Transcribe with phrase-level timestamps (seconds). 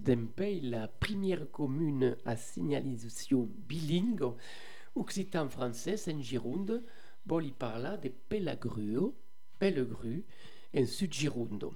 [0.00, 4.32] d'un pays la première commune à signalisation bilingue,
[4.94, 6.82] occitan-français en Gironde,
[7.26, 9.14] vol y parla de Pelagruo,
[9.60, 10.24] Pellegru,
[10.72, 11.68] en Sud Gironde.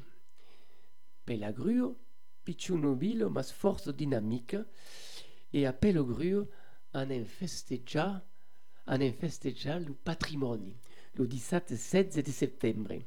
[1.27, 1.99] Pelagruo,
[2.43, 4.65] picciuno vilo mas forza dinamica,
[5.53, 6.49] e a Pellegru
[6.95, 8.25] an en festejar,
[8.87, 10.73] an en festejar le patrimoni,
[11.13, 12.99] le 17-16 de settembre.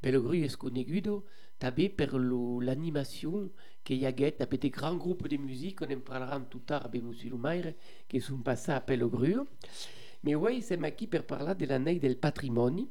[0.00, 1.22] Pellegru es conegudo
[1.62, 3.46] també per l'animació
[3.84, 7.00] que hi hagué avec des grands groupes de musique, on en parlera tout tard avec
[7.00, 7.12] M.
[7.30, 7.74] Lumaire,
[8.08, 9.46] qui sont passés à Pellegru.
[10.24, 12.88] Mais oui, c'est ici pour parler de l'année del patrimoine,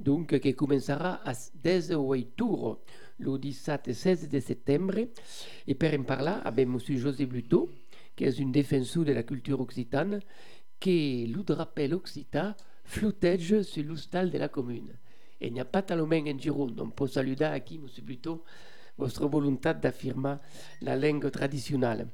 [0.00, 1.92] donc qui commencera à 10
[2.36, 2.80] tours
[3.18, 4.98] le 17 et 16 de septembre.
[5.66, 6.78] Et pour en parler avec M.
[6.96, 7.70] José Bluto,
[8.16, 10.20] qui est un défenseur de la culture occitane,
[10.80, 12.54] qui le drapeau occitan
[12.84, 14.92] flottège sur l'hostal de la commune.
[15.40, 17.86] Et il n'y a pas talomène en Gironde, on peut saluer ici, M.
[18.02, 18.44] Bluto,
[18.98, 20.36] votre volonté d'affirmer
[20.82, 22.08] la langue traditionnelle.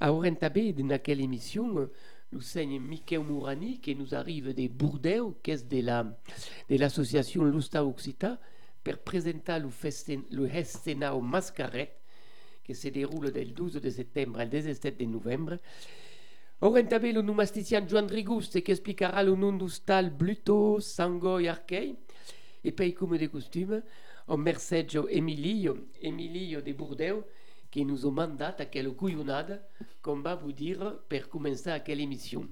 [0.00, 1.88] Alors, dans laquelle émission,
[2.32, 8.38] nous sommes Mickey Mourani, qui nous arrive de Bordeaux, qui est de l'association Lusta Occita,
[8.82, 11.94] pour présenter le, festin, le Mascaret,
[12.64, 15.58] qui se déroule du 12 de septembre au 17 de novembre.
[16.62, 21.96] Ora le numasticien Joan Riguste qui expliquera le nom du stal Bluto, Sango et Arquet.
[22.64, 23.82] Et puis, comme de costume,
[24.28, 27.24] au Merceggio Emilio, Emilio de Bordeaux,
[27.72, 29.62] qui nous a mandato à quelle couillonnade,
[30.02, 32.46] comme va vous dire, pour commencer à quelle émission.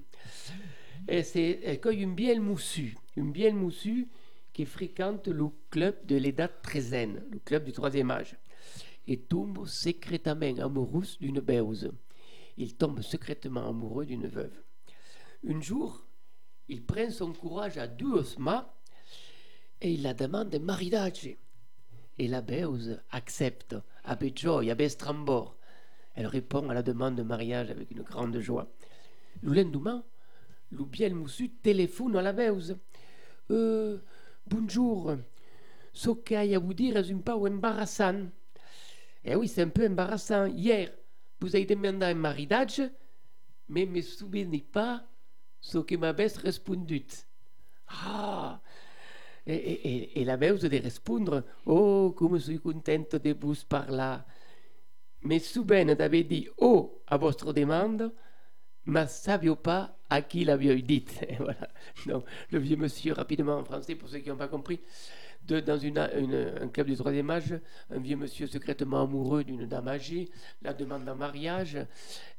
[1.07, 4.09] C'est un bien moussu, un bien moussu
[4.51, 8.35] qui fréquente le club de l'État Trézaine, le club du troisième âge,
[9.07, 11.91] et tombe secrètement amoureux d'une beuse.
[12.57, 14.59] Il tombe secrètement amoureux d'une veuve.
[15.47, 16.03] Un jour,
[16.67, 18.75] il prend son courage à deux osma
[19.81, 21.37] et il la demande de mariage
[22.21, 25.57] et la Beuse accepte avec joie, avec strambor.
[26.13, 28.71] Elle répond à la demande de mariage avec une grande joie.
[29.41, 30.03] Le lendemain,
[30.69, 32.77] le bien moussu téléphone à la Beuse.
[33.49, 33.97] Euh,
[34.45, 35.15] bonjour,
[35.93, 38.27] ce a à vous dire est un peu embarrassant.
[39.25, 40.45] Eh oui, c'est un peu embarrassant.
[40.45, 40.91] Hier,
[41.39, 42.83] vous avez demandé un mariage,
[43.67, 45.07] mais ne me souvenez pas
[45.59, 47.03] ce que m'avez répondu.
[47.87, 48.61] Ah,
[49.47, 54.17] et, la veus de répondre Oh, comme je suis contente de vous parler.
[55.23, 58.11] Mais souvent d'avait dit Oh à votre demande,
[58.85, 61.05] mais saviez pas à qui l'aviez dit.
[61.39, 61.69] voilà.
[62.05, 64.79] Donc, le vieux monsieur, rapidement en français, pour ceux qui n'ont pas compris,
[65.47, 67.59] de, dans une, un club du troisième âge,
[67.89, 70.29] un vieux monsieur secrètement amoureux d'une dame âgée
[70.61, 71.79] la demande en mariage.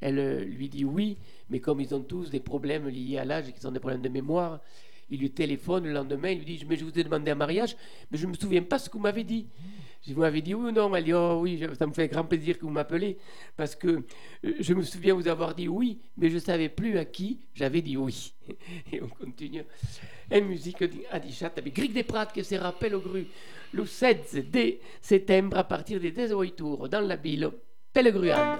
[0.01, 1.19] Elle lui dit oui,
[1.51, 4.09] mais comme ils ont tous des problèmes liés à l'âge, qui sont des problèmes de
[4.09, 4.61] mémoire,
[5.13, 7.77] il lui téléphone le lendemain, il lui dit Mais je vous ai demandé un mariage,
[8.11, 9.47] mais je ne me souviens pas ce que vous m'avez dit.
[10.07, 12.25] Je vous m'avez dit oui ou non Elle dit Oh oui, ça me fait grand
[12.25, 13.19] plaisir que vous m'appelez,
[13.55, 16.97] parce que euh, je me souviens vous avoir dit oui, mais je ne savais plus
[16.97, 18.33] à qui j'avais dit oui.
[18.93, 19.65] Et on continue.
[20.31, 23.27] Et musique d'Adichat avec Grieg des Prates qui se rappelle au gru
[23.73, 27.51] le 7 de septembre à partir des 10 tours dans la ville
[27.93, 28.59] Pellegruane.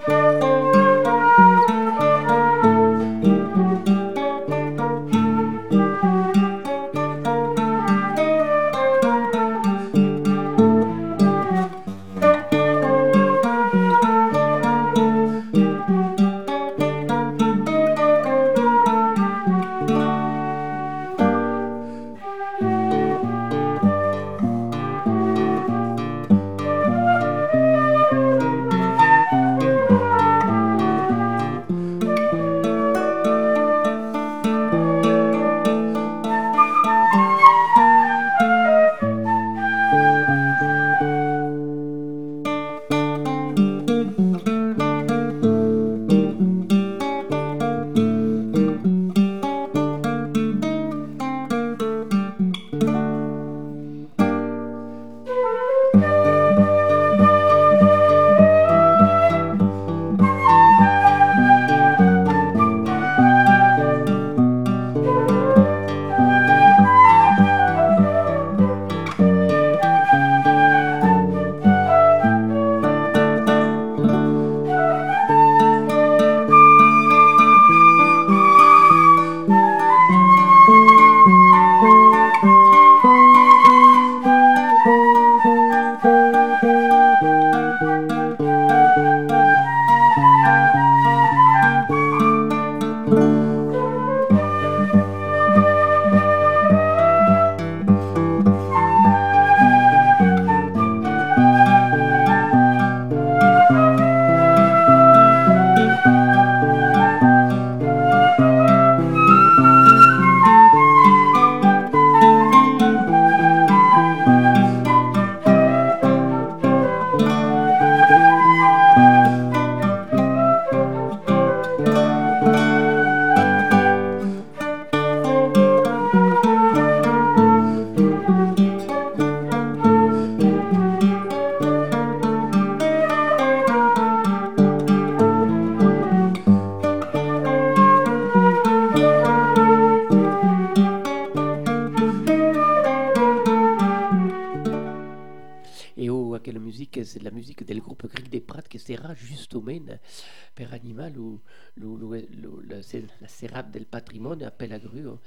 [153.21, 155.17] La serrade del patrimonio appel à gru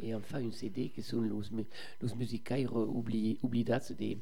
[0.00, 1.30] et enfin une CD qui sont les,
[2.02, 3.38] les musicaires oubliés
[3.98, 4.18] des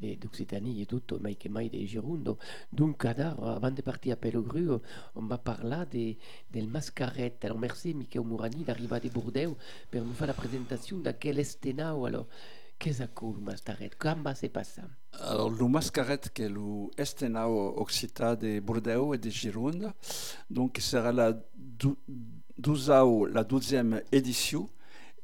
[0.00, 2.38] d'Occitanie et tout, mai que mai de Girondo.
[2.72, 4.78] Donc, avant de partir à Pellegru,
[5.14, 6.16] on va parler de,
[6.52, 7.36] del mascaret.
[7.42, 9.56] Alors, merci Michael Mourani d'arriver de Bordeaux
[9.90, 12.06] pour nous faire la présentation de quel estenau.
[12.06, 12.26] Alors,
[12.84, 14.78] qu'est-ce que le mascaret Comment se passe
[15.12, 19.90] Alors, le mascaret, c'est le estenau occitan de Bordeaux et de Gironde.
[20.50, 21.38] Donc, sera la, la
[22.58, 24.68] 12e édition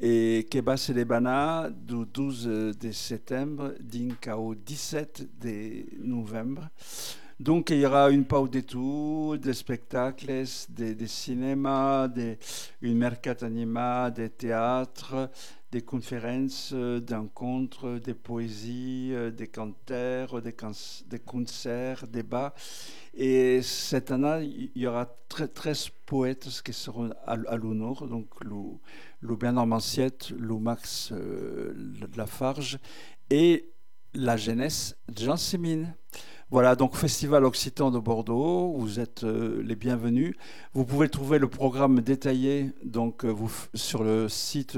[0.00, 3.74] et Kebas Lebana du 12 de septembre
[4.38, 6.66] au 17 de novembre.
[7.38, 12.38] Donc il y aura une pause de tout, des spectacles, des, des cinémas, des,
[12.82, 15.30] une mercat anima, des théâtres,
[15.72, 20.54] des conférences, des rencontres, des poésies, des cantaires, des,
[21.06, 22.54] des concerts, débats.
[23.14, 28.56] Et cette année, il y aura 13 poètes qui seront à, l'honneur, donc le,
[29.20, 31.72] le Bernard Manciette, Max euh,
[32.16, 32.78] Lafarge
[33.30, 33.70] et
[34.14, 35.94] la jeunesse Jean Sémine.
[36.52, 40.34] Voilà, donc Festival Occitan de Bordeaux, vous êtes euh, les bienvenus.
[40.72, 43.34] Vous pouvez trouver le programme détaillé donc, euh,
[43.74, 44.76] sur le site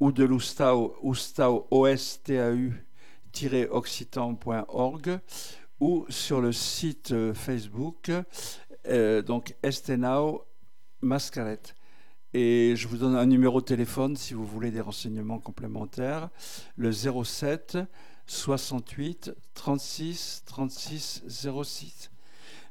[0.00, 1.68] ou de l'Oustau, Oustau,
[3.70, 5.20] occitan.org
[5.78, 8.10] ou sur le site Facebook,
[9.26, 10.44] donc Estenau
[11.02, 11.74] Mascarette.
[12.32, 16.30] Et je vous donne un numéro de téléphone si vous voulez des renseignements complémentaires,
[16.76, 17.78] le 07
[18.26, 21.24] 68 36 36
[21.62, 22.10] 06.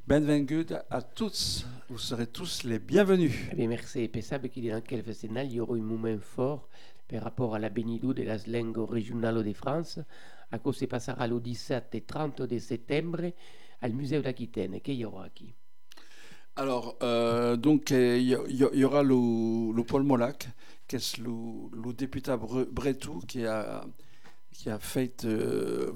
[0.07, 3.35] Bienvenue à tous, vous serez tous les bienvenus.
[3.55, 3.99] Eh merci.
[3.99, 6.67] Et pensez qu'il dans quel festival il y aura un moment fort
[7.09, 9.99] par rapport à la bénidou de la langue régionale de France,
[10.51, 13.31] à cause se passera le 17 et 30 de septembre
[13.83, 14.79] au musée d'Aquitaine.
[14.85, 15.53] Y aura ici
[16.55, 20.49] alors, euh, donc, il y, aura le, Paul Molac,
[20.89, 23.85] qui est le, député bretou qui a,
[24.65, 25.89] a fait euh,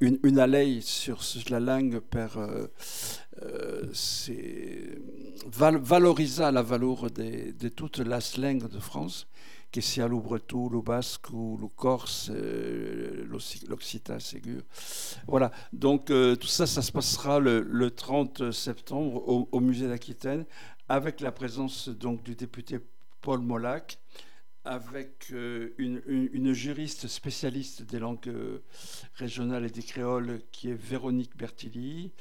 [0.00, 2.66] une, une allée sur la langue pour euh,
[3.42, 3.86] euh
[5.60, 9.26] la valeur de, de toute la langue de France
[9.72, 13.24] que sia breton, le basque ou le corse, euh,
[13.68, 14.18] l'occitan.
[15.26, 20.44] Voilà, donc euh, tout ça, ça se passera le, 30 septembre au, musée d'Aquitaine
[20.88, 22.78] avec la présence donc du député
[23.20, 23.98] Paul Molac
[24.64, 28.62] avec euh, une, juriste spécialiste des langues euh,
[29.14, 32.12] régionales et des créoles qui est Véronique Bertilli,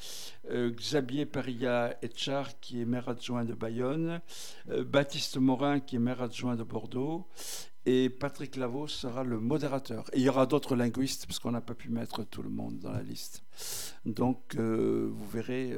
[0.49, 4.21] euh, Xavier Paria Etchar qui est maire adjoint de Bayonne,
[4.67, 7.27] Baptiste Morin qui est maire adjoint de Bordeaux
[7.85, 10.05] et Patrick Lavaux sera le modérateur.
[10.13, 12.79] Et il y aura d'autres linguistes parce qu'on n'a pas pu mettre tout le monde
[12.79, 13.43] dans la liste.
[14.05, 15.73] Donc vous verrez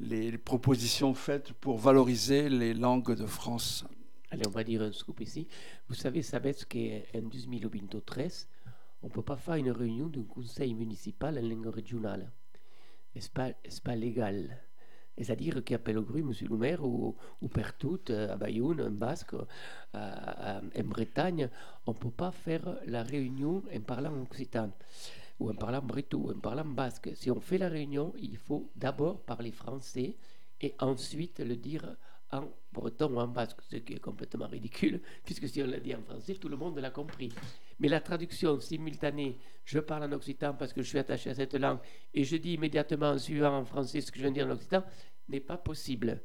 [0.00, 3.84] les propositions faites pour valoriser les langues de France.
[4.32, 5.46] Allez, on va dire un scoop ici.
[5.88, 8.48] Vous savez, ça veut qu'en 2013,
[9.02, 12.32] on ne peut pas faire une réunion d'un conseil municipal en langue régionale.
[13.14, 14.58] Ce n'est pas, légal?
[15.18, 19.34] C'est-à-dire qu'à Pellegru, Monsieur le maire, ou, ou partout, à Bayonne, en Basque,
[19.92, 21.50] en Bretagne,
[21.86, 24.70] on ne peut pas faire la réunion en parlant occitan,
[25.40, 27.10] ou en parlant breton, ou en parlant basque.
[27.16, 30.16] Si on fait la réunion, il faut d'abord parler français
[30.58, 31.98] et ensuite le dire
[32.32, 35.94] en breton ou en basque, ce qui est complètement ridicule, puisque si on l'a dit
[35.94, 37.30] en français, tout le monde l'a compris.
[37.78, 41.54] Mais la traduction simultanée, je parle en occitan parce que je suis attaché à cette
[41.54, 41.78] langue,
[42.14, 44.50] et je dis immédiatement en suivant en français ce que je viens de dire en
[44.50, 44.82] occitan,
[45.28, 46.22] n'est pas possible.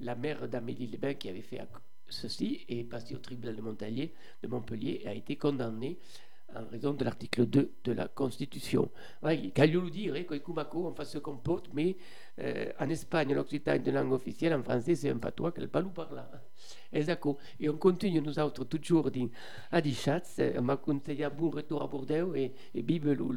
[0.00, 1.60] La mère d'Amélie Lebin, qui avait fait
[2.08, 4.12] ceci, est passée au tribunal de Montpellier,
[4.42, 5.98] de Montpellier a été condamnée
[6.56, 8.90] en raison de l'article 2 de la Constitution.
[9.54, 10.14] Cagliolo dire
[10.70, 11.96] qu'on fasse ce qu'on peut, mais
[12.38, 15.92] euh, en Espagne, l'occitan est une langue officielle, en français, c'est un patois qu'elle parle
[15.92, 16.28] par là.
[16.92, 19.10] Et on continue, nous autres, toujours
[19.70, 20.22] à des chats.
[20.58, 23.32] On va conseiller bon retour à Bordeaux et, et Bible ou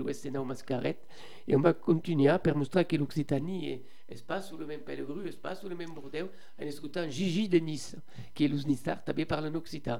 [0.45, 0.99] Mascaret.
[1.47, 5.55] Et on va continuer pour montrer que l'Occitanie est, pas sous le même Pellegru, pas
[5.55, 7.95] sous le même Bordeaux, en écoutant Gigi de Nice,
[8.33, 9.99] qui est l'Usnistar, qui parle en occitan.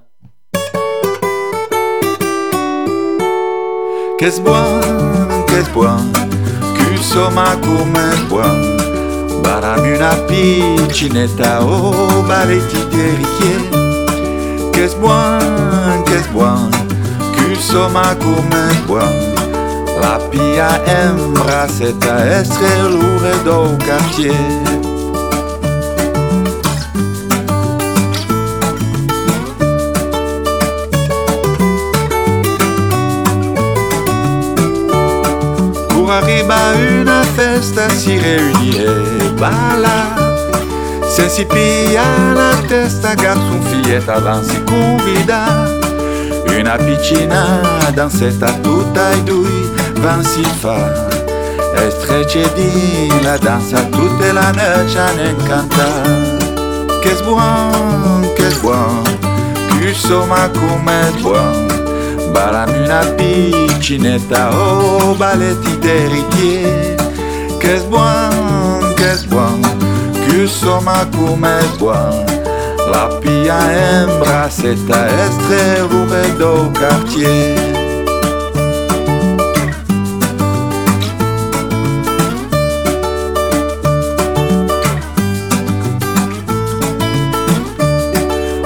[4.20, 4.82] Qu'est-ce buon,
[5.48, 6.12] qu'est-ce buon,
[6.76, 14.72] Cusoma come buon Baramuna piccinetta o baretti de richier.
[14.74, 15.40] Qu'est-ce buon,
[16.06, 16.70] qu'est-ce buon,
[17.34, 19.08] Cusoma come buon
[20.02, 24.79] La pia embraceta estre l'ure do quartier
[36.10, 38.82] pour arriver à une festa si réunie
[39.38, 40.16] bala
[41.08, 45.68] Se à la testa garçon fillette avant si convida
[46.60, 47.62] Una piccina
[47.94, 49.52] dansetta tutta e due
[50.02, 50.80] van si fa
[51.76, 52.42] E strecce
[53.22, 55.90] la danza tutta la noche ne canta
[57.02, 59.04] Che buon, che buon,
[59.80, 61.69] che insomma come buon
[63.16, 66.96] Piccinetta o oh, balletti derrière
[67.60, 69.62] Che buon, che buon
[70.28, 72.26] que soma come buon
[72.92, 77.56] La pia embraceta estre roube do quartier.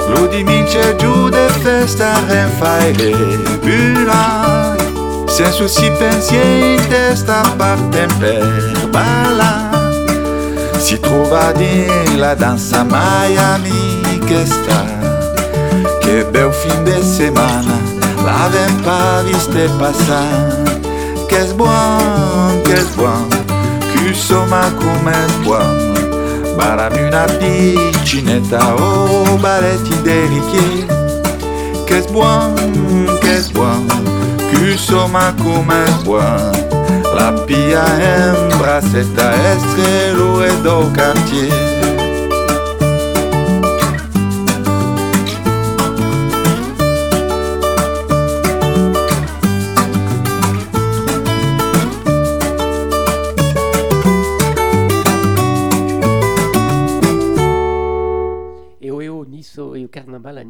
[0.08, 0.96] L'udimince
[1.84, 3.12] giù de festa renfaile
[3.62, 4.76] bula
[5.26, 9.72] Sen souci pensier in testa partem per ballare
[10.78, 14.84] si trova din la danza Miami che sta
[16.00, 17.78] Che bel fin de semana
[18.22, 20.80] L'avem pas viste passare
[21.26, 23.28] Che buon, che buon
[23.92, 25.92] Che insomma come buon.
[26.56, 31.03] Barami una piccinetta o baretti de
[31.84, 33.86] Che buon, che buon
[34.36, 36.52] Che insomma come buon
[37.14, 41.73] La pia embraceta estrelo e do quartier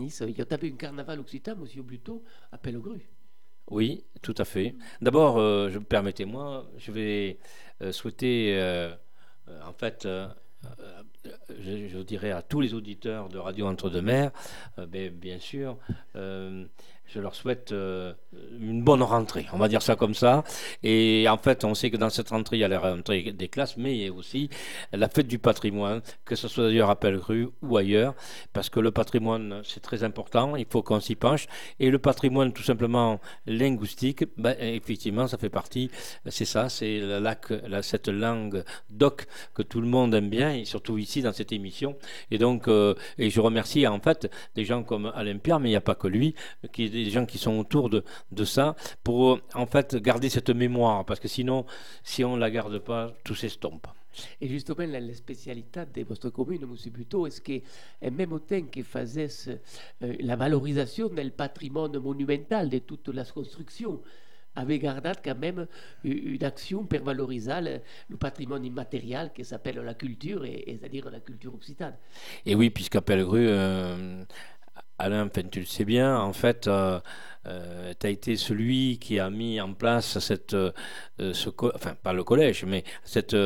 [0.07, 3.01] Il y a tapé un carnaval occitan, monsieur Bluto, à Pellegru.
[3.71, 4.75] Oui, tout à fait.
[5.01, 7.39] D'abord, euh, permettez-moi, je vais
[7.81, 8.95] euh, souhaiter, euh,
[9.65, 10.07] en fait,
[11.59, 14.33] je, dirais à tous les auditeurs de Radio Entre-deux-Mers,
[14.77, 15.79] ben, bien sûr,
[17.07, 18.13] je leur souhaite euh,
[18.61, 20.45] une bonne rentrée, on va dire ça comme ça.
[20.83, 23.49] Et en fait, on sait que dans cette rentrée, il y a la rentrée des
[23.49, 24.49] classes, mais il y a aussi
[24.93, 28.15] la fête du patrimoine, que ce soit d'ailleurs à Pellegru ou ailleurs,
[28.53, 31.47] parce que le patrimoine, c'est très important, il faut qu'on s'y penche.
[31.79, 35.91] Et le patrimoine, tout simplement linguistique, ben, effectivement, ça fait partie,
[36.27, 37.01] c'est ça, c'est
[37.83, 41.97] cette langue doc que tout le monde aime bien, et surtout ici dans cette émission.
[42.31, 45.73] Et donc, euh, et je remercie en fait des gens comme Alain Pierre, mais il
[45.73, 46.35] n'y a pas que lui,
[46.73, 51.05] qui des gens qui sont autour de, de ça pour en fait garder cette mémoire
[51.05, 51.65] parce que sinon
[52.03, 53.87] si on ne la garde pas tout s'estompe.
[54.41, 56.93] Et justement, la, spécialité de votre commune, M.
[56.93, 57.61] Buteau, est-ce que,
[58.11, 64.01] même temps que faisait euh, la valorisation du patrimoine monumental de toute la construction,
[64.57, 65.67] avait gardé quand même
[66.05, 71.55] une action pour valoriser le, patrimoine immatériel qui s'appelle la culture, et, c'est-à-dire la culture
[71.55, 71.97] occitane?
[72.47, 74.25] Et oui, puisqu'à Pellegru, euh,
[74.99, 77.01] Alain, tu le sais bien, en fait, euh,
[77.47, 80.71] euh, tu as été celui qui a mis en place cette, euh,
[81.75, 83.37] enfin pas le collège, mais cette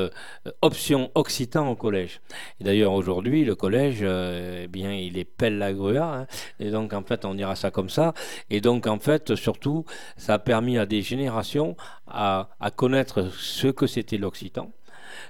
[0.61, 2.21] option occitan au collège.
[2.61, 6.27] D'ailleurs aujourd'hui, le collège, eh bien, il est pelle la hein,
[6.61, 8.13] et donc en fait, on dira ça comme ça.
[8.51, 9.87] Et donc en fait, surtout,
[10.19, 11.77] ça a permis à des générations
[12.07, 14.71] à, à connaître ce que c'était l'occitan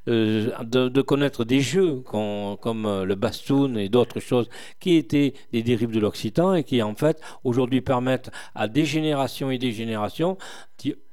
[0.09, 4.49] euh, de, connaître des jeux comme euh, le bastoun et d'autres choses
[4.81, 9.51] qui étaient des dérives de l'occitan et qui en fait aujourd'hui permettent à des générations
[9.51, 10.37] et des générations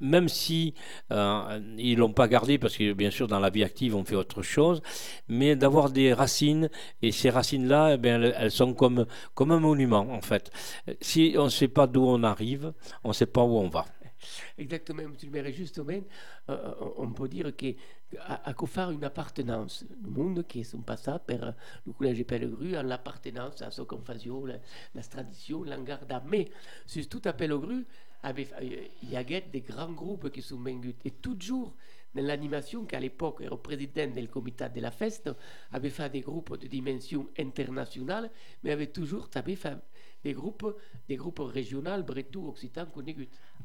[0.00, 0.74] même si
[1.12, 4.14] euh, ils l'ont pas gardé parce que bien sûr dans la vie active on fait
[4.14, 4.82] autre chose,
[5.28, 6.70] mais d'avoir des racines
[7.02, 10.50] et ces racines là, eh bien, elles sont comme comme un monument en fait.
[11.00, 12.72] Si on ne sait pas d'où on arrive,
[13.04, 13.86] on ne sait pas où on va.
[14.58, 15.14] Exactement, M.
[15.22, 15.52] le maire.
[15.52, 16.00] Justement,
[16.48, 17.72] euh, on peut dire qu'à
[18.52, 21.54] qu faire une appartenance, le monde qui sont passés par
[21.86, 24.02] le collège Pellegru, en l'appartenance à ce qu'on
[24.46, 26.22] la, tradition, l'engarda.
[26.26, 26.50] Mais,
[26.86, 27.84] surtout à Pellegru,
[28.34, 30.94] il y a des grands groupes qui sont venus.
[31.04, 31.74] Et toujours,
[32.14, 35.28] dans l'animation qu'à l'époque le président du comité de la fête
[35.72, 38.30] avait fait des groupes de dimension internationale,
[38.62, 39.76] mais avait toujours fait
[40.24, 40.76] des groupes,
[41.08, 42.86] des groupes régionaux, bretons, occitans.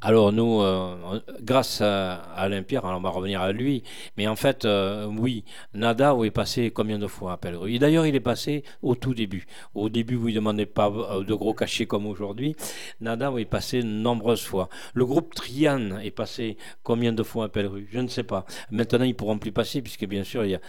[0.04, 3.84] Alors nous, euh, grâce à Alain Pierre, on va revenir à lui,
[4.18, 5.44] mais en fait, euh, oui,
[5.76, 9.46] Nada est passé combien de fois à Pellegru D'ailleurs, il est passé au tout début.
[9.76, 12.56] Au début, vous ne demandez pas euh, de gros cachets comme aujourd'hui.
[13.00, 14.70] Nada est passé nombreuses fois.
[14.96, 18.48] Le groupe Trian est passé combien de fois à Pellegru Je ne sais pas.
[18.72, 20.62] Maintenant, ils pourront plus passer puisque bien sûr, il y a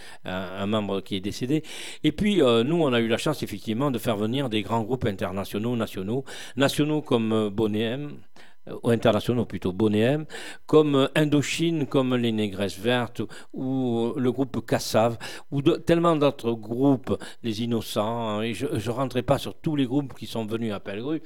[0.61, 1.63] un, membre qui est décédé.
[2.03, 5.05] Et puis, nous, on a eu la chance effectivement de faire venir des grands groupes
[5.05, 6.23] internationaux, nationaux,
[6.55, 8.52] nationaux comme Bonéem, ou
[8.85, 10.25] internationaux plutôt bonéens,
[10.65, 13.21] comme Indochine, comme les Négresses Vertes,
[13.53, 15.17] ou le groupe Cassav,
[15.51, 20.13] ou tellement d'autres groupes, les Innocents, et je ne rentrerai pas sur tous les groupes
[20.13, 21.21] qui sont venus à Pellegru,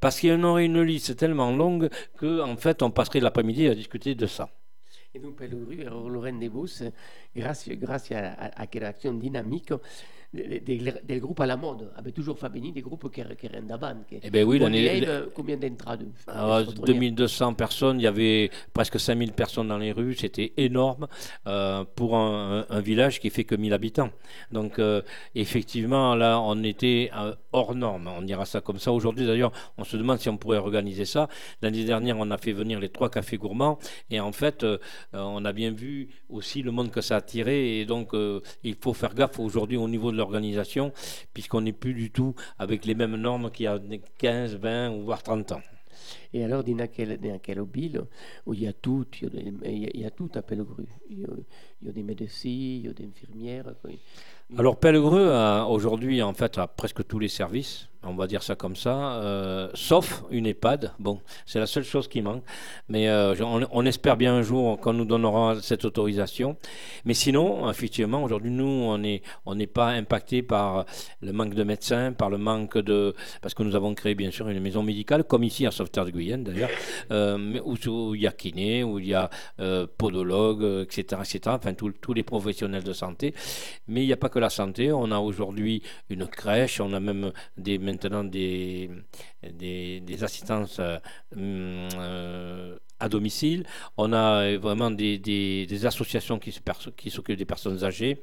[0.00, 3.68] parce qu'il y en aurait une liste tellement longue qu'en en fait on passerait l'après-midi
[3.68, 4.48] à discuter de ça.
[5.14, 6.84] Et donc Pellegru, Laurent Debus,
[7.34, 9.72] grâce, grâce à quelle action dynamique,
[10.32, 13.92] des, des, groupes à la mode, avec toujours Fabini, des groupes qui, qui rendent avant.
[14.10, 15.02] Eh bien oui, l'année.
[15.34, 16.06] Combien d'entrades
[16.86, 21.08] 2200 personnes, il y avait presque 5000 personnes dans les rues, c'était énorme
[21.46, 24.10] euh, pour un, un, village qui fait que 1000 habitants.
[24.52, 25.02] Donc euh,
[25.34, 28.92] effectivement, là, on était euh, hors norme, on dira ça comme ça.
[28.92, 31.28] Aujourd'hui, d'ailleurs, on se demande si on pourrait organiser ça.
[31.60, 33.78] L'année dernière, on a fait venir les trois cafés gourmands,
[34.10, 34.64] et en fait,
[35.12, 38.12] on a bien vu aussi le monde que ça a tiré, et donc
[38.62, 40.92] il faut faire gaffe aujourd'hui au niveau de l'organisation,
[41.34, 43.78] puisqu'on n'est plus du tout avec les mêmes normes qu'il y a
[44.18, 45.62] 15, 20 ou voire 30 ans.
[46.32, 48.02] Et alors, dans quel, dans quel ville
[48.46, 50.86] où il y a tout, il y a, il y a tout à Pellegru?
[51.10, 51.28] Il y a,
[51.82, 53.74] il y a des médecins, il y a des infirmières.
[54.56, 58.54] Alors Pellegreux a aujourd'hui en fait a presque tous les services, on va dire ça
[58.54, 60.92] comme ça, euh, sauf une EHPAD.
[60.98, 62.42] Bon, c'est la seule chose qui manque,
[62.88, 66.56] mais euh, on, espère bien un jour qu'on nous donnera cette autorisation.
[67.04, 68.64] Mais sinon, effectivement, aujourd'hui nous
[69.44, 70.86] on n'est pas impacté par
[71.20, 74.48] le manque de médecins, par le manque de parce que nous avons créé bien sûr
[74.48, 76.70] une maison médicale, comme ici à Sauveterre de Guyenne d'ailleurs,
[77.10, 79.28] euh, où, il y a kiné, où il y a
[79.98, 81.40] podologue, etc., etc.
[81.48, 83.34] Enfin tous les professionnels de santé,
[83.88, 84.90] mais il n'y a pas que la santé.
[84.92, 88.90] On a aujourd'hui une crèche, on a même des, maintenant des,
[89.42, 90.98] des, assistances euh,
[91.36, 93.64] euh, à domicile.
[93.96, 98.22] On a vraiment des, des, associations qui s'occupent des personnes âgées.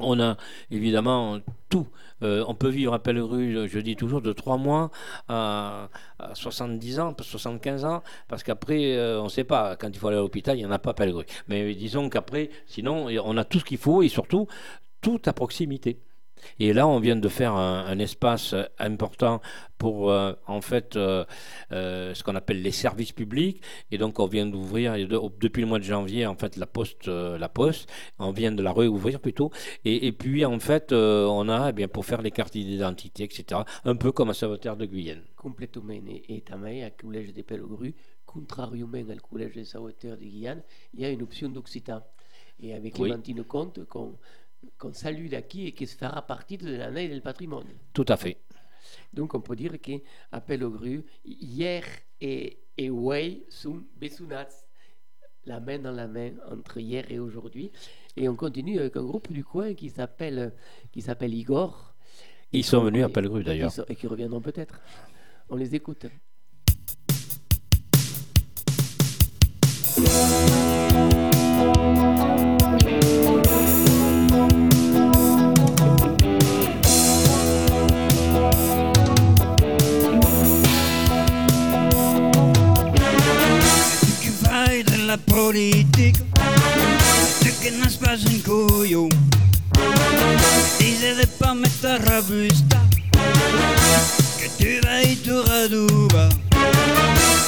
[0.00, 0.36] On a
[0.70, 1.88] évidemment tout.
[2.22, 4.92] Euh, on peut vivre à Pelleru, je dis toujours, de 3 mois
[5.28, 5.88] à,
[6.34, 10.20] 70 ans, 75 ans, parce qu'après, on ne sait pas, quand il faut aller à
[10.20, 11.24] l'hôpital, il n'y en a pas à Pelleru.
[11.48, 14.46] Mais disons qu'après, sinon, on a tout ce qu'il faut et surtout,
[15.00, 16.00] tout à proximité.
[16.58, 19.40] Et là, on vient de faire un, espace important
[19.78, 21.24] pour, euh, en fait, euh,
[21.72, 23.62] euh, ce qu'on appelle les services publics.
[23.90, 24.94] Et donc, on vient d'ouvrir,
[25.38, 28.72] depuis le mois de janvier, en fait, la poste, la poste, on vient de la
[28.72, 29.50] réouvrir plutôt.
[29.84, 33.96] Et, puis, en fait, on a, eh bien, pour faire les cartes d'identité, etc., un
[33.96, 35.22] peu comme à Sauveterre de Guyenne.
[35.36, 35.94] Complètement.
[36.28, 37.94] Et, tamay, à Collège des Pellegru,
[38.26, 40.62] contrairement au Collège de Sauveterre de Guyane,
[40.94, 42.02] il y a une option d'Occitan.
[42.60, 43.02] Et avec oui.
[43.02, 44.18] Clémentine Comte, qu'on
[44.78, 47.66] qu'on salue d'acquis et qui se fera partie de l'année du patrimoine.
[47.92, 48.38] Tout à fait.
[49.12, 51.84] Donc on peut dire qu'appel au gru, hier
[52.20, 54.48] et, et Way sont Bessounats,
[55.44, 57.70] la main dans la main entre hier et aujourd'hui.
[58.16, 60.52] Et on continue avec un groupe du coin qui s'appelle
[60.92, 61.94] qui s'appelle Igor.
[62.52, 63.72] Ils sont venus à Pellegru d'ailleurs.
[63.88, 64.80] Et qui reviendront peut-être.
[65.50, 66.06] On les écoute.
[85.08, 86.16] La politique,
[87.40, 89.08] ce que n'est pas un couillon.
[90.78, 92.76] Disais de pas mettre ta robusta,
[94.38, 96.28] que tu y tout radouba.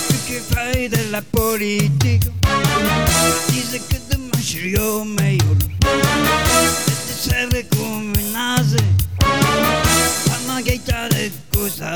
[0.08, 2.24] Ce que fais de la politique,
[3.50, 3.96] disais que
[4.38, 5.58] je suis au meilleur.
[5.80, 8.76] Te serve comme une naze,
[9.18, 11.92] pas ma gaita de cosa.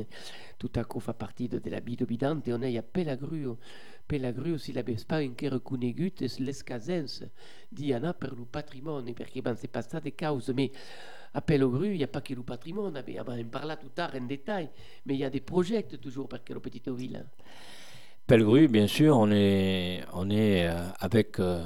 [0.00, 3.58] À coup fa partie de, de la vie bidante on est a Pelagruo.
[4.06, 7.24] Pelagruo si la pas encara conegut es les casens
[7.70, 10.70] di anar per lo patrimoine, perché ben c'est pas ça des causes, mais
[11.34, 13.88] a Pelagru, il n'y a pas que le patrimoine, mais on va en parler tout
[13.88, 14.68] tard en détail,
[15.06, 17.24] mais il y a des projets toujours que le petite ville.
[18.26, 21.64] Pellegru, bien sûr, on est, on est euh, avec euh,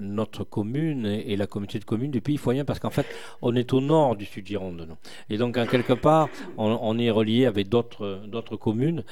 [0.00, 3.06] notre commune et, la communauté de communes du Pays Foyen parce qu'en fait,
[3.42, 4.86] on est au nord du Sud Gironde.
[4.88, 4.96] nous.
[5.30, 9.04] Et donc, en quelque part, on, est relié avec d'autres communes.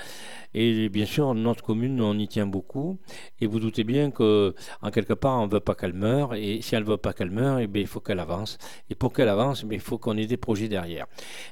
[0.55, 2.99] Et bien sûr, notre commune, on y tient beaucoup.
[3.41, 6.35] Et vous doutez bien que, en quelque part, on ne veut pas qu'elle meure.
[6.35, 8.59] Et si elle ne veut pas qu'elle meure, eh bien, il faut qu'elle avance.
[8.91, 11.07] Et pour qu'elle avance, eh il faut qu'on ait des projets derrière.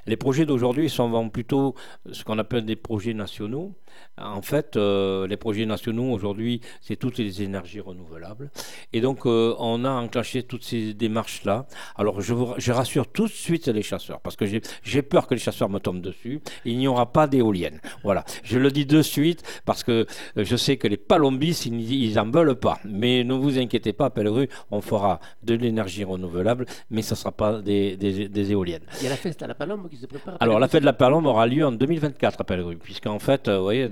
[0.07, 1.75] Les projets d'aujourd'hui sont plutôt
[2.11, 3.75] ce qu'on appelle des projets nationaux.
[4.17, 8.49] En fait, euh, les projets nationaux aujourd'hui, c'est toutes les énergies renouvelables.
[8.93, 11.65] Et donc, euh, on a enclenché toutes ces démarches-là.
[11.97, 15.33] Alors, je, vous, je rassure tout de suite les chasseurs, parce que j'ai peur que
[15.33, 16.39] les chasseurs me tombent dessus.
[16.63, 17.81] Il n'y aura pas d'éoliennes.
[18.03, 20.05] Voilà, je le dis de suite, parce que
[20.37, 22.79] euh, je sais que les palombistes, ils, ils en veulent pas.
[22.85, 27.31] Mais ne vous inquiétez pas, Pelleru, on fera de l'énergie renouvelable, mais ça ne sera
[27.31, 28.83] pas des, des- des éoliennes.
[28.99, 30.37] Il y a la fête à la Palombe qui se prépare.
[30.39, 33.61] Alors, la fête de la Palombe aura lieu en 2024 à Pellegru, puisqu'en fait, vous
[33.63, 33.84] voyez,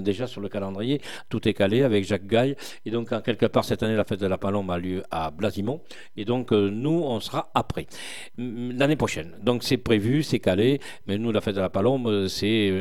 [0.00, 2.56] déjà sur le calendrier, tout est calé avec Jacques Gaille.
[2.84, 5.80] Et donc, quelque part, cette année, la fête de la Palombe a lieu à Blasimont.
[6.16, 7.86] Et donc, euh, nous, on sera après,
[8.36, 9.36] l'année prochaine.
[9.42, 10.80] Donc, c'est prévu, c'est calé.
[11.06, 12.72] Mais nous, la fête de la Palombe, euh, c'est.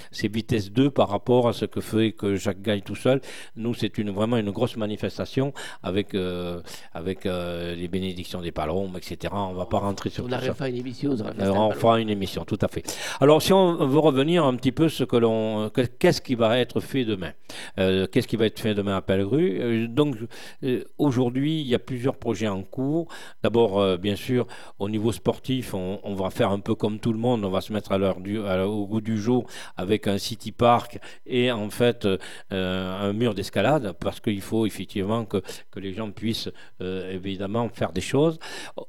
[0.00, 3.20] Euh, c'est vitesse 2 par rapport à ce que fait que Jacques Gaille tout seul.
[3.56, 6.60] Nous, c'est une, vraiment une grosse manifestation avec, euh,
[6.92, 9.32] avec euh, les bénédictions des palombes, etc.
[9.36, 10.64] On ne va pas rentrer sur On tout ça.
[10.64, 12.82] à une émission Euh, à la on fera une émission, tout à fait.
[13.20, 16.58] Alors, si on veut revenir un petit peu ce que l'on, que- qu'est-ce qui va
[16.58, 17.32] être fait demain?
[17.78, 19.58] Euh, Qu'est-ce qui va être fait demain à Pellegru?
[19.60, 20.16] Euh, Donc,
[20.64, 23.08] euh, aujourd'hui, il y a plusieurs projets en cours.
[23.42, 24.46] D'abord, euh, bien sûr,
[24.78, 27.44] au niveau sportif, on, on va faire un peu comme tout le monde.
[27.44, 29.40] On va se mettre à l'heure du, à- au goût du jour
[29.76, 32.18] avec un city park et en fait euh,
[32.50, 36.50] un mur d'escalade parce qu'il faut effectivement que, que les gens puissent
[36.80, 38.38] euh, évidemment faire des choses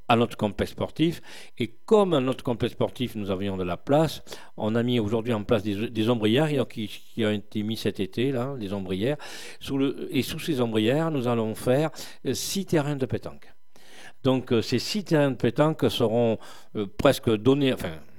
[0.07, 1.21] à notre complexe sportif.
[1.57, 4.23] Et comme à notre complexe sportif, nous avions de la place,
[4.57, 8.55] on a mis aujourd'hui en place des, ombrières qui, ont été mis cet été, là,
[8.57, 9.17] des ombrières.
[10.11, 11.89] Et sous ces ombrières, nous allons faire
[12.25, 13.53] euh, six terrains de pétanque.
[14.23, 16.37] Donc ces six terrains de pétanque seront
[16.99, 17.73] presque donnés,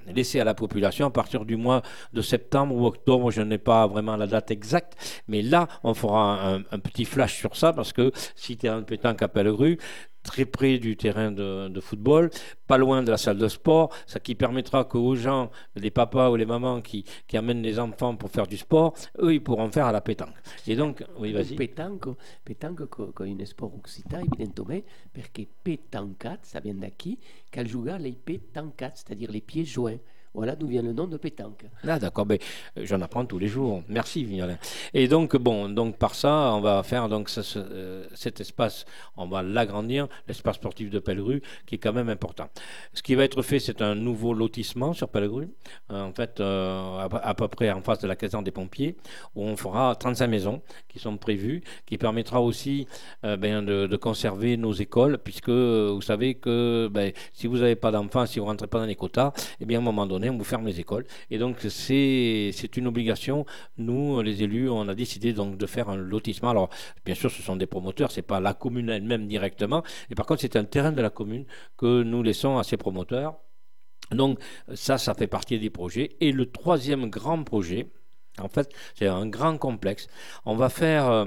[0.06, 1.06] laissés à la population.
[1.06, 5.22] À partir du mois de septembre ou octobre, je n'ai pas vraiment la date exacte,
[5.28, 8.84] mais là on fera un, un petit flash sur ça parce que six terrains de
[8.84, 9.78] pétanque à Pellegru,
[10.22, 12.30] très près du terrain de, football,
[12.66, 16.36] pas loin de la salle de sport, ce qui permettra qu'aux gens, les papas ou
[16.36, 17.04] les mamans qui,
[17.34, 20.36] amènent les enfants pour faire du sport, eux, ils pourront faire à la pétanque.
[20.66, 21.56] Et donc, oui, vas-y.
[21.56, 22.06] Pétanque,
[22.44, 27.18] pétanque co un sport occitan, evidentemente, perché pétancat, ça vient d'acquis,
[27.50, 29.98] qu'elle joue les pétancats, c'est-à-dire les pieds joints.
[30.34, 31.66] Voilà d'où vient le nom de pétanque.
[31.86, 32.36] Ah d'accord, euh,
[32.76, 33.82] j'en apprends tous les jours.
[33.88, 34.56] Merci Vignolin.
[34.94, 38.86] Et donc bon, donc par ça, on va faire donc euh, cet espace,
[39.18, 42.48] on va l'agrandir, l'espace sportif de Pellegru, qui est quand même important.
[42.94, 45.50] Ce qui va être fait, c'est un nouveau lotissement sur Pellegru,
[45.90, 48.96] euh, en fait à, peu- près en face de la caserne des pompiers,
[49.34, 52.86] où on fera 35 maisons qui sont prévues, qui permettra aussi
[53.22, 58.24] ben, de, conserver nos écoles, puisque vous savez que ben, si vous n'avez pas d'enfants,
[58.24, 60.36] si vous ne rentrez pas dans les quotas, eh bien à un moment donné, on
[60.36, 61.04] vous ferme les écoles.
[61.30, 63.46] Et donc c'est une obligation.
[63.78, 66.50] Nous, les élus, on a décidé donc de faire un lotissement.
[66.50, 66.68] Alors
[67.04, 69.82] bien sûr, ce sont des promoteurs, c'est pas la commune elle-même directement.
[70.10, 71.44] Et par contre, c'est un terrain de la commune
[71.76, 73.36] que nous laissons à ces promoteurs.
[74.10, 74.38] Donc
[74.74, 76.16] ça, ça fait partie des projets.
[76.20, 77.90] Et le troisième grand projet,
[78.38, 80.08] en fait, c'est un grand complexe.
[80.44, 81.26] On va faire...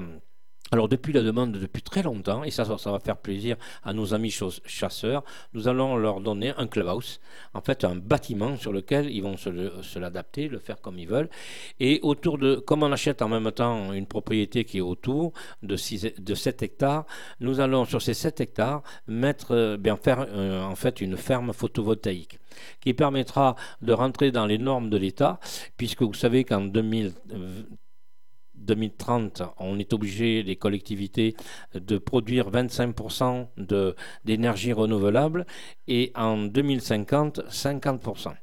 [0.72, 4.14] alors depuis la demande depuis très longtemps, et ça, ça va faire plaisir à nos
[4.14, 7.20] amis chasseurs, nous allons leur donner un clubhouse,
[7.54, 11.30] en fait un bâtiment sur lequel ils vont se, l'adapter, le faire comme ils veulent.
[11.78, 15.76] Et autour de, comme on achète en même temps une propriété qui est autour de,
[15.76, 17.06] 6, de 7 hectares,
[17.38, 21.52] nous allons sur ces 7 hectares mettre, euh, bien faire euh, en fait une ferme
[21.52, 22.40] photovoltaïque
[22.80, 25.38] qui permettra de rentrer dans les normes de l'État,
[25.76, 27.62] puisque vous savez qu'en 2000, euh,
[28.58, 31.34] 2030, on est obligé, les collectivités,
[31.74, 35.46] de produire 25% de- d'énergie renouvelable
[35.88, 38.34] et en 2050, 50%.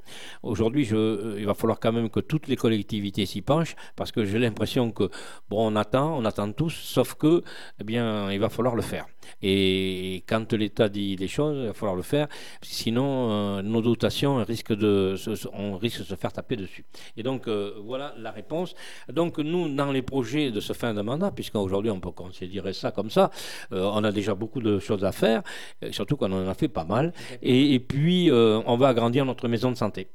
[0.44, 4.26] Aujourd'hui, euh, il va falloir quand même que toutes les collectivités s'y penchent parce que
[4.26, 5.10] j'ai l'impression que,
[5.50, 7.44] bon, on attend, on attend tous, sauf que,
[7.80, 9.06] eh bien, il va falloir le faire.
[9.42, 12.28] Et quand l'État dit les choses, il va falloir le faire,
[12.62, 16.86] sinon euh, nos dotations risquent de, se- on risque de se faire taper dessus.
[17.18, 18.74] Et donc euh, voilà la réponse.
[19.12, 22.92] Donc nous, dans les projets de ce fin de mandat, puisqu'aujourd'hui on peut considérer ça
[22.92, 23.32] comme ça,
[23.72, 25.44] euh, on a déjà beaucoup de choses à faire,
[25.92, 27.14] surtout qu'on en a fait pas mal.
[27.42, 30.08] Et, et puis on va agrandir notre maison de santé.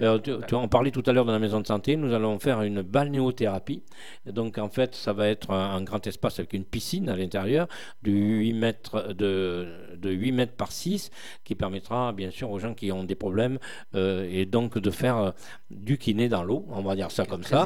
[0.00, 2.38] Alors, tu- tu- on parlait tout à l'heure de la maison de santé, nous allons
[2.38, 3.82] faire une balnéothérapie.
[4.26, 7.66] Donc en fait, ça va être un, un grand espace avec une piscine à l'intérieur
[8.02, 11.10] de 8 mètres, de, de 8 mètres par 6
[11.44, 13.58] qui permettra bien sûr aux gens qui ont des problèmes
[13.94, 15.30] euh, et donc de faire euh,
[15.70, 17.64] du kiné dans l'eau, on va dire ça comme ça.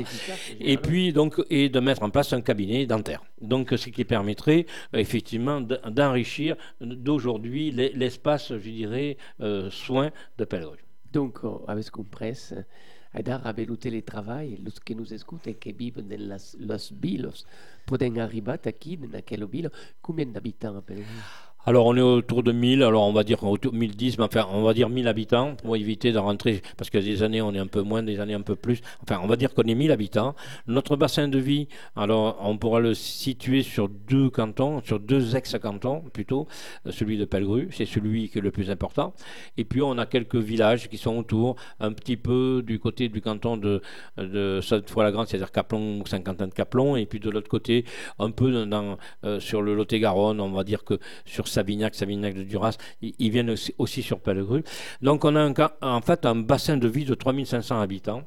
[0.60, 3.22] Et puis donc et de mettre en place un cabinet dentaire.
[3.40, 10.44] Donc ce qui permettrait euh, effectivement d'enrichir d'aujourd'hui l'e- l'espace, je dirais, euh, soins de
[10.44, 10.76] Pellegru.
[11.12, 12.54] Donc, oh, habéis compres,
[13.12, 17.46] Aidar a el teletraball, los que nos escuchan que viven en las, los vilos,
[17.86, 21.22] pueden arribar aquí, en aquel vilo, combien d'habitants Pellegrin
[21.66, 24.46] Alors on est autour de 1000, alors on va dire autour de 1010, mais enfin
[24.52, 27.58] on va dire 1000 habitants pour éviter de rentrer, parce que des années on est
[27.58, 28.80] un peu moins, des années un peu plus.
[29.02, 30.34] Enfin on va dire qu'on est 1000 habitants.
[30.66, 36.00] Notre bassin de vie, alors on pourra le situer sur deux cantons, sur deux ex-cantons
[36.12, 36.46] plutôt,
[36.86, 39.12] Euh, celui de Pellegru, c'est celui qui est le plus important.
[39.58, 43.20] Et puis on a quelques villages qui sont autour, un petit peu du côté du
[43.20, 43.82] canton de,
[44.16, 47.84] de cette fois la grande c'est-à-dire Caplon, Saint-Quentin de Caplon, et puis de l'autre côté,
[48.18, 52.42] un peu dans, euh, sur le Lot-et-Garonne, on va dire que sur Savignac, Savignac de
[52.42, 54.62] Duras, ils, viennent aussi, sur Pellegru.
[55.02, 58.22] Donc on a en fait un bassin de vie de 3500 habitants.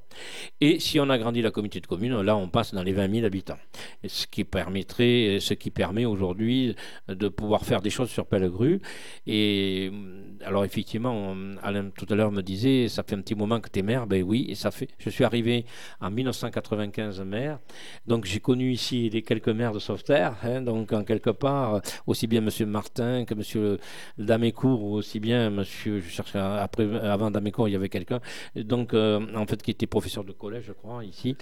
[0.59, 3.25] Et si on agrandit la communauté de communes, là on passe dans les 20 000
[3.25, 3.57] habitants.
[4.05, 6.75] Ce qui permettrait, ce qui permet aujourd'hui
[7.07, 8.81] de pouvoir faire des choses sur Pellegru.
[9.27, 13.35] Et hum, alors effectivement, hum, Alain tout à l'heure me disait, ça fait un petit
[13.35, 14.07] moment que tu es maire.
[14.07, 14.55] Ben oui.
[14.99, 15.65] Je suis arrivé
[15.99, 17.59] en 1995 maire.
[18.07, 20.35] Donc j'ai connu ici les quelques maires de Sauveterre.
[20.43, 23.79] hein, donc en quelque part, aussi bien Monsieur Martin que Monsieur
[24.17, 26.83] Damécourt, ou aussi bien Monsieur, je cherche à- après,
[27.15, 28.19] avant Damécourt, il y avait quelqu'un,
[28.55, 31.35] donc euh, en fait qui était professeur de collège, je crois, ici,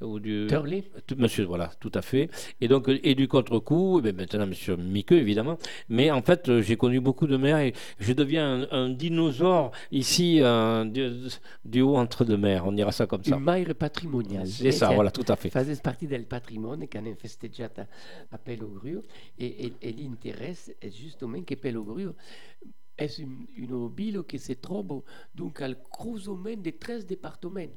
[0.00, 0.46] ou du.
[1.06, 2.28] Tout- Monsieur, voilà, tout à fait.
[2.60, 5.58] Et donc, et du contre-coup, eh bien, maintenant, Monsieur Miqueux, évidemment.
[5.88, 9.70] Mais en fait, euh, j'ai connu beaucoup de maires et je deviens un, un dinosaure
[9.92, 11.08] ici, euh, du,
[11.64, 12.66] du haut entre deux mers.
[12.66, 13.36] On dira ça comme ça.
[13.36, 14.46] Un maire patrimonial.
[14.46, 15.50] C'est ça, voilà, tout à fait.
[15.50, 17.82] Fazes partie del patrimonio che hanno festeggiato
[18.30, 19.02] a, Pelogrio
[19.36, 22.14] e, e, e l'interesse è giustamente che Pelogrio
[22.94, 25.02] è un, un vilo che si trova
[25.32, 27.68] donc al croisement de 13 départements.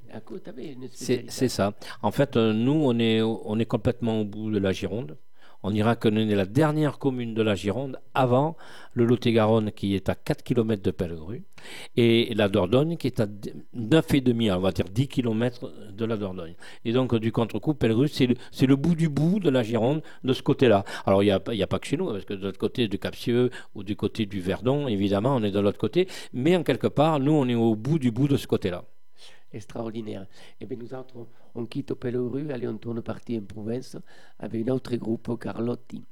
[0.93, 1.73] C'est ça.
[2.01, 5.17] En fait, euh, nous, on est, on est complètement au bout de la Gironde.
[5.61, 8.55] On qu'on est la dernière commune de la Gironde avant
[8.93, 11.43] le Lot-et-Garonne qui est à 4 km de Pellegru
[11.97, 16.55] et la Dordogne qui est à 9,5, on va dire 10 km de la Dordogne.
[16.85, 17.75] Et donc du contre-coup,
[18.07, 20.85] c'est le, bout du bout de la Gironde de ce côté-là.
[21.05, 22.97] Alors il n'y a, a pas que chez nous, parce que de l'autre côté du
[22.97, 26.87] Capsieux ou du côté du Verdon, évidemment, on est de l'autre côté, mais en quelque
[26.87, 28.85] part, nous, on est au bout du bout de ce côté-là.
[29.51, 30.25] Extraordinaire.
[30.59, 33.97] Et bien nous autres, on quitte allez on tourne en province
[34.39, 36.05] avec un autre groupe, Carlotti.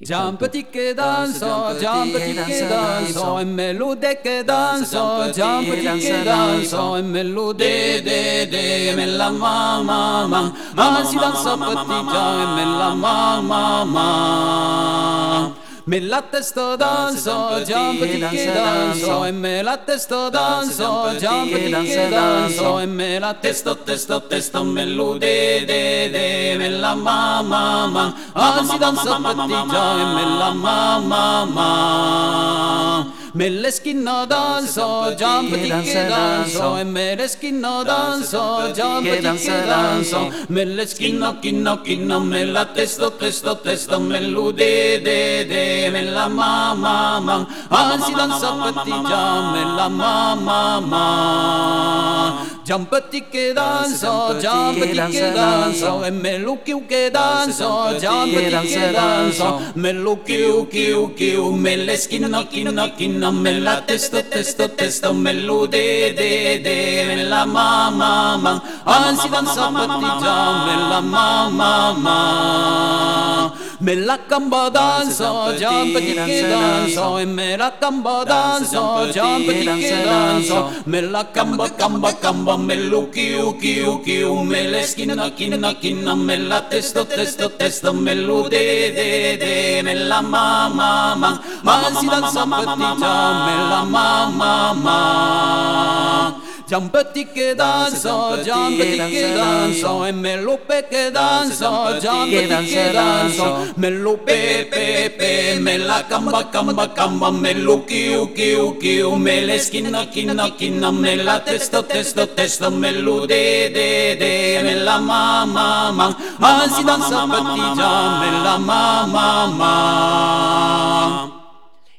[0.00, 5.64] che Gian canta- petit che danzo, Gian petit che danzo, e melode che danzo, Gian
[5.66, 12.10] petit che danzo, e melode de de, me la mamma ma, mamma si danza petit
[12.10, 15.49] Gian, e me la mamma ma.
[15.84, 21.82] Me la testo danzo, Gian petit che danzo, e me la testo danzo, Gian petit
[21.84, 28.14] che danzo, e me la testo testo testo melode de de, me la mamma ma,
[28.34, 33.04] mamma si danza petit Gian, e me la mamma ma.
[33.04, 40.32] me le schino danzo, jump che danzo, e me le schino danzo, jump che danzo,
[40.48, 45.90] me le schino, chino, chino, me la testo, testo, testo, me lu de, de, de,
[45.90, 52.49] me la ma, ma, ma, anzi danza pettigia, me la ma, ma, ma.
[52.62, 59.60] Jumpati che danzo, jumpati che danzo, e me lo chiu che danzo, jumpati che danzo,
[59.74, 65.12] me lo chiu, chiu, chiu, me le schino, chino, chino, me la testo, testo, testo,
[65.14, 71.00] me lo de, de, de, me la ma, ma, ma, anzi danza pettigia, me la
[71.00, 73.52] ma, ma, ma.
[73.80, 80.70] Me la camba danzo, jumpati che danzo, e me la camba danzo, jumpati che danzo,
[80.84, 86.14] me la camba, camba, camba, me lo chiu, chiu, chiu, me le schina, china, china,
[86.14, 91.40] me la testo, testo, testo, me lo de, de, de, me la ma, ma, ma,
[91.62, 96.40] ma si danza pettigia, me la ma, ma, ma.
[96.70, 103.72] Jumpati che danzo, jumpati che danzo, e me lo pe che danzo, jumpati che danzo,
[103.74, 109.14] me lo pe pe pe, me la camba camba camba, me lo chiu chiu chiu,
[109.16, 114.60] me le schina china china, me la testo testo testo, me lo de de de,
[114.62, 121.39] me la ma ma ma, ma si danza pettigia, me la ma ma ma.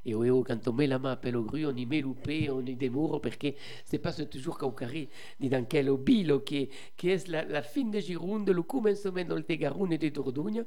[0.06, 2.50] Et oui, oh, quand on met la main à pelle grue, on y met loupé,
[2.50, 3.48] on y démoure, parce que
[3.86, 5.10] c'est pas toujours qu'au carré,
[5.40, 9.94] ni dans quel obilo, qui, qui est la, fin de Gironde, le commencement le Garonne
[9.94, 10.64] et de Dordogne,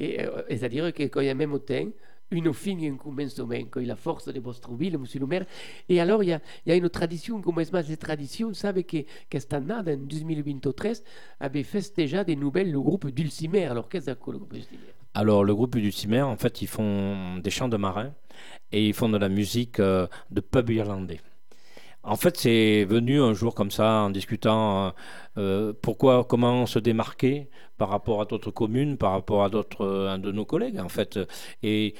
[0.00, 1.86] euh, c'est-à-dire que quand il y a même temps,
[2.32, 5.44] une fin et un commencement, quand il la force de votre ville, monsieur le maire.
[5.88, 8.84] Et alors, il y a, il y a une tradition, comme cette tradition, vous savez
[8.84, 10.92] que, cette année, en 2023,
[11.38, 13.66] avait festejé des nouvelles le groupe Dulcimer.
[13.66, 14.92] Alors, qu'est-ce que le groupe Dulcimer?
[15.14, 18.14] Alors, le groupe du Cimer, en fait, ils font des chants de marins
[18.72, 21.20] et ils font de la musique euh, de pub irlandais.
[22.04, 24.90] En fait, c'est venu un jour comme ça, en discutant euh,
[25.38, 30.32] euh, pourquoi, comment se démarquer par rapport à d'autres communes, par rapport à d'autres, de
[30.32, 31.18] nos collègues, en fait.
[31.62, 31.94] Et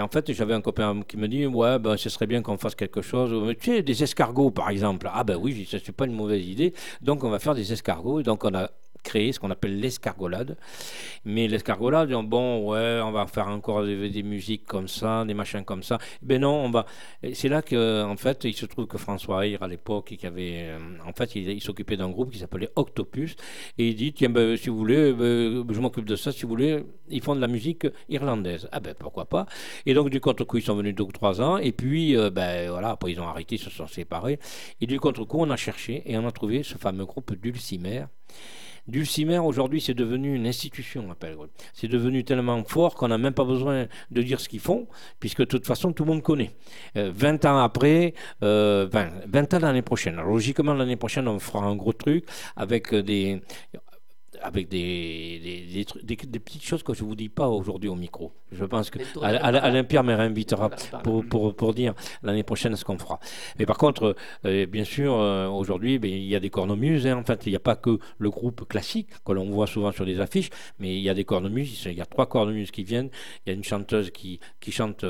[0.00, 2.74] en fait, j'avais un copain qui me dit Ouais, ben, ce serait bien qu'on fasse
[2.74, 3.54] quelque chose.
[3.60, 5.08] Tu sais, des escargots, par exemple.
[5.12, 6.74] Ah, ben oui, ce n'est pas une mauvaise idée.
[7.00, 8.22] Donc, on va faire des escargots.
[8.22, 8.70] Donc, on a
[9.02, 10.56] créé ce qu'on appelle l'escargolade.
[11.24, 15.82] Mais l'escargolade, bon, ouais, on va faire encore des, musiques comme ça, des machins comme
[15.82, 15.98] ça.
[16.22, 16.86] Ben non, on va.
[17.32, 20.68] C'est là que, en fait, il se trouve que François Ayr, à l'époque, qui avait,
[20.70, 23.36] euh, en fait, il, il s'occupait d'un groupe qui s'appelait Octopus,
[23.78, 26.48] et il dit, tiens, ben, si vous voulez, ben, je m'occupe de ça, si vous
[26.48, 28.68] voulez, ils font de la musique irlandaise.
[28.72, 29.46] Ah ben, pourquoi pas
[29.86, 32.70] Et donc, du contre-coup, ils sont venus deux ou trois ans, et puis, euh, ben,
[32.70, 34.38] voilà, après, ils ont arrêté, ils se sont séparés.
[34.80, 38.04] Et du contre-coup, on a cherché, et on a trouvé ce fameux groupe Dulcimer.
[38.88, 41.48] Dulcimer, aujourd'hui, c'est devenu une institution à Pellegrin.
[41.74, 44.86] C'est devenu tellement fort qu'on n'a même pas besoin de dire ce qu'ils font,
[45.18, 46.50] puisque de toute façon, tout le monde connaît.
[46.96, 50.14] Euh, 20 ans après, euh, 20, 20 ans l'année prochaine.
[50.14, 52.24] Alors, logiquement, l'année prochaine, on fera un gros truc
[52.56, 53.40] avec des
[54.42, 57.94] avec des, des, des, des, petites choses que je ne vous dis pas aujourd'hui au
[57.94, 58.32] micro.
[58.52, 60.70] Je pense que Alain Pierre me réinvitera
[61.04, 63.20] pour, pour, pour dire l'année prochaine ce qu'on fera.
[63.58, 67.06] Mais par contre, euh, bien sûr, euh, aujourd'hui, ben, il y a des cornemuses.
[67.06, 67.18] Hein.
[67.18, 70.04] En fait, il n'y a pas que le groupe classique que l'on voit souvent sur
[70.04, 71.84] les affiches, mais il y a des cornemuses.
[71.86, 73.10] Il y a trois cornemuses qui viennent.
[73.46, 75.04] Il y a une chanteuse qui, qui chante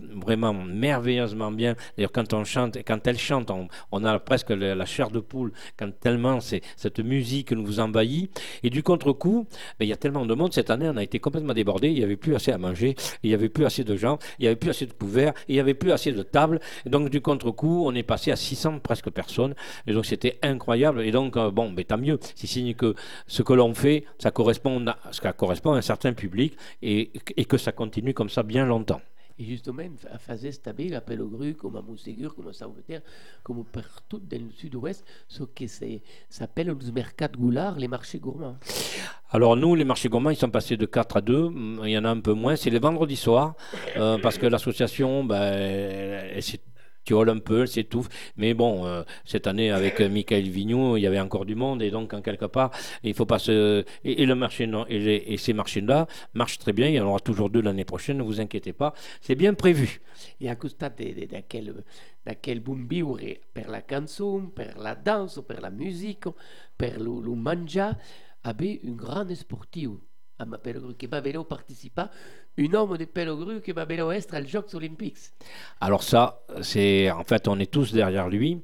[0.00, 1.74] vraiment merveilleusement bien.
[1.96, 5.20] D'ailleurs, quand on chante, quand elle chante, on, on a presque la, la, chair de
[5.20, 8.30] poule, quand tellement c'est cette musique nous envahit.
[8.62, 9.46] Et du contre-coup,
[9.78, 10.52] ben, il y a tellement de monde.
[10.52, 11.88] Cette année, on a été complètement débordé.
[11.88, 12.94] Il n'y avait plus assez à manger.
[13.22, 14.18] Il n'y avait plus assez de gens.
[14.38, 15.32] Il n'y avait plus assez de couverts.
[15.48, 16.60] Il n'y avait plus assez de tables.
[16.86, 19.54] Donc, du contre-coup, on est passé à 600 presque personnes.
[19.86, 21.02] Et donc, c'était incroyable.
[21.02, 22.18] Et donc, euh, bon, ben, tant mieux.
[22.34, 22.94] C'est signe que
[23.26, 27.10] ce que l'on fait, ça correspond à, correspond à un certain public et
[27.48, 29.00] que ça continue comme ça bien longtemps.
[29.38, 33.02] Et justement, à fazer stabil à Pellegru, comme à Montségur, comme à Sauveterre,
[33.44, 35.68] comme partout dans le sud-ouest, ce qui
[36.28, 38.56] s'appelle les mercats goulard, les marchés gourmands.
[39.30, 41.50] Alors nous, les marchés gourmands, ils sont passés de 4 à 2,
[41.84, 43.54] il y en a un peu moins, c'est les vendredis soirs,
[43.96, 46.60] euh, parce que l'association, ben, elle, s'est
[47.04, 48.08] tiole un peu, elle s'étouffe.
[48.36, 51.82] Mais bon, euh, cette année, avec Michael Vigneault, il y avait encore du monde.
[51.82, 52.70] Et donc, en quelque part,
[53.02, 53.84] il faut pas se.
[54.04, 56.88] Et, et le marché, non, et, les, et ces marchés-là marchent très bien.
[56.88, 58.94] Il y en aura toujours deux l'année prochaine, ne vous inquiétez pas.
[59.20, 60.00] C'est bien prévu.
[60.40, 61.84] Et à costat d'aquel,
[62.26, 66.28] d'aquel bon viure per la cançon, per la danse, per la musique,
[66.76, 67.96] per le, le menjar,
[68.42, 70.00] avait un grand sportiu.
[70.38, 71.44] a Pellegru, che va venir
[72.58, 75.16] participer un homme de Pellegru qui va bien être aux Olympiques.
[75.80, 78.60] Alors ça, c'est en fait, on est tous derrière lui,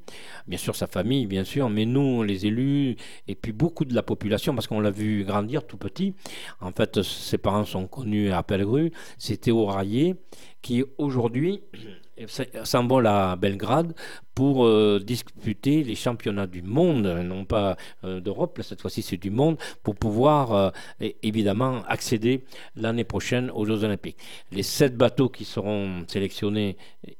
[0.46, 2.96] bien sûr sa famille, bien sûr, mais nous, les élus,
[3.28, 6.14] et puis beaucoup de la population, parce qu'on l'a vu grandir tout petit.
[6.60, 8.92] En fait, ses parents sont connus à Pellegru.
[9.18, 10.16] C'était au Raillé,
[10.62, 11.62] qui aujourd'hui
[12.64, 13.94] s'envole à Belgrade
[14.34, 19.30] pour euh, disputer les championnats du monde, non pas euh, d'Europe, cette fois-ci c'est du
[19.30, 20.70] monde, pour pouvoir euh,
[21.22, 22.44] évidemment accéder
[22.76, 24.18] l'année prochaine aux Jeux Olympiques.
[24.50, 26.76] Les sept bateaux qui seront sélectionnés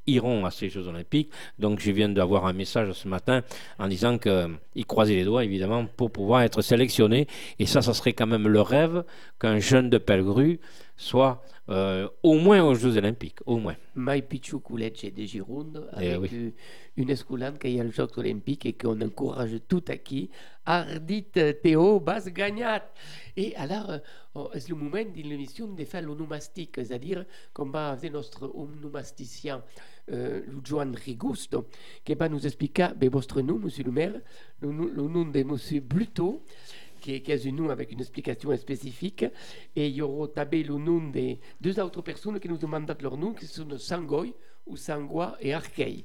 [0.07, 3.43] iront à ces Jeux Olympiques, donc je viens d'avoir un message ce matin
[3.79, 7.29] en disant qu'ils croisaient les doigts évidemment pour pouvoir être sélectionnés,
[7.59, 9.05] et ça, ça serait quand même le rêve
[9.39, 10.59] qu'un jeune de Pellegru
[10.97, 13.77] soit euh, au moins aux Jeux Olympiques, au moins.
[13.95, 16.53] Mai Pichu Lecce de Gironde, eh avec oui.
[16.97, 20.31] une escoulante qui a les Jeux Olympiques et qu'on encourage tout à qui.
[20.67, 21.25] Ardit
[21.63, 22.85] Théo, bas gagnat.
[23.37, 23.99] Et alors,
[24.35, 29.63] oh, c'est le moment de l'émission de faire l'onomastique, c'est-à-dire qu'on va avoir notre onomasticien,
[30.13, 31.67] euh, Joan Rigusto,
[32.05, 34.21] qui va nous expliquer ben, votre nom, monsieur le maire,
[34.61, 36.43] le, le nom de monsieur Bluto
[37.05, 39.25] qui, est nom avec une explication spécifique.
[39.77, 40.29] Et il y aura
[40.79, 44.33] nom de deux autres personnes qui nous demandent leur nom, qui sont Sangoy
[44.67, 46.05] ou Sangua et Arkei.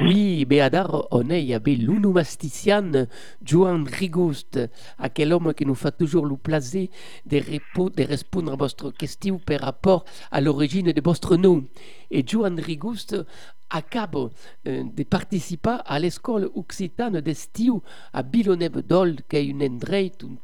[0.00, 3.06] Oui, Beadar, on est l'unomastician
[3.42, 4.58] Joan Rigoust,
[5.08, 6.88] quel homme qui nous fait toujours le plaisir
[7.26, 11.64] de répondre à votre question par rapport à l'origine de votre nom?
[12.10, 13.16] et Joan Rigouste
[13.70, 14.30] acabo
[14.66, 17.80] euh, de participar à l'école occitane d'Estiu
[18.12, 20.36] à Bilonneve d'Old, qui est une endroit où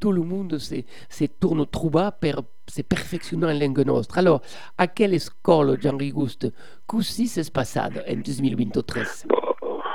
[0.00, 0.76] tout le monde se,
[1.08, 4.18] se tourne trouba pour se perfectionner en langue nostre.
[4.18, 4.40] Alors,
[4.78, 6.52] à quelle école, Jean Rigouste,
[6.88, 9.36] qu'est-ce qui s'est passé en 2013 bon,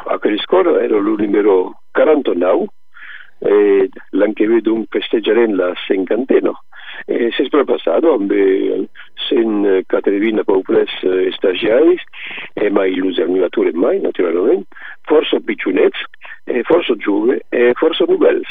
[0.08, 2.68] À quelle école Era le numéro 49,
[3.46, 6.52] et l'an qui donc festejaren la cinquantaine.
[7.06, 8.32] E si è passato amb
[9.30, 10.90] sen Caterina Pauples
[11.36, 12.02] stagiaris
[12.54, 14.66] e mai los animators mai, naturalment,
[15.04, 16.00] força pitjonets,
[16.46, 18.48] e força jove e força nouvelles,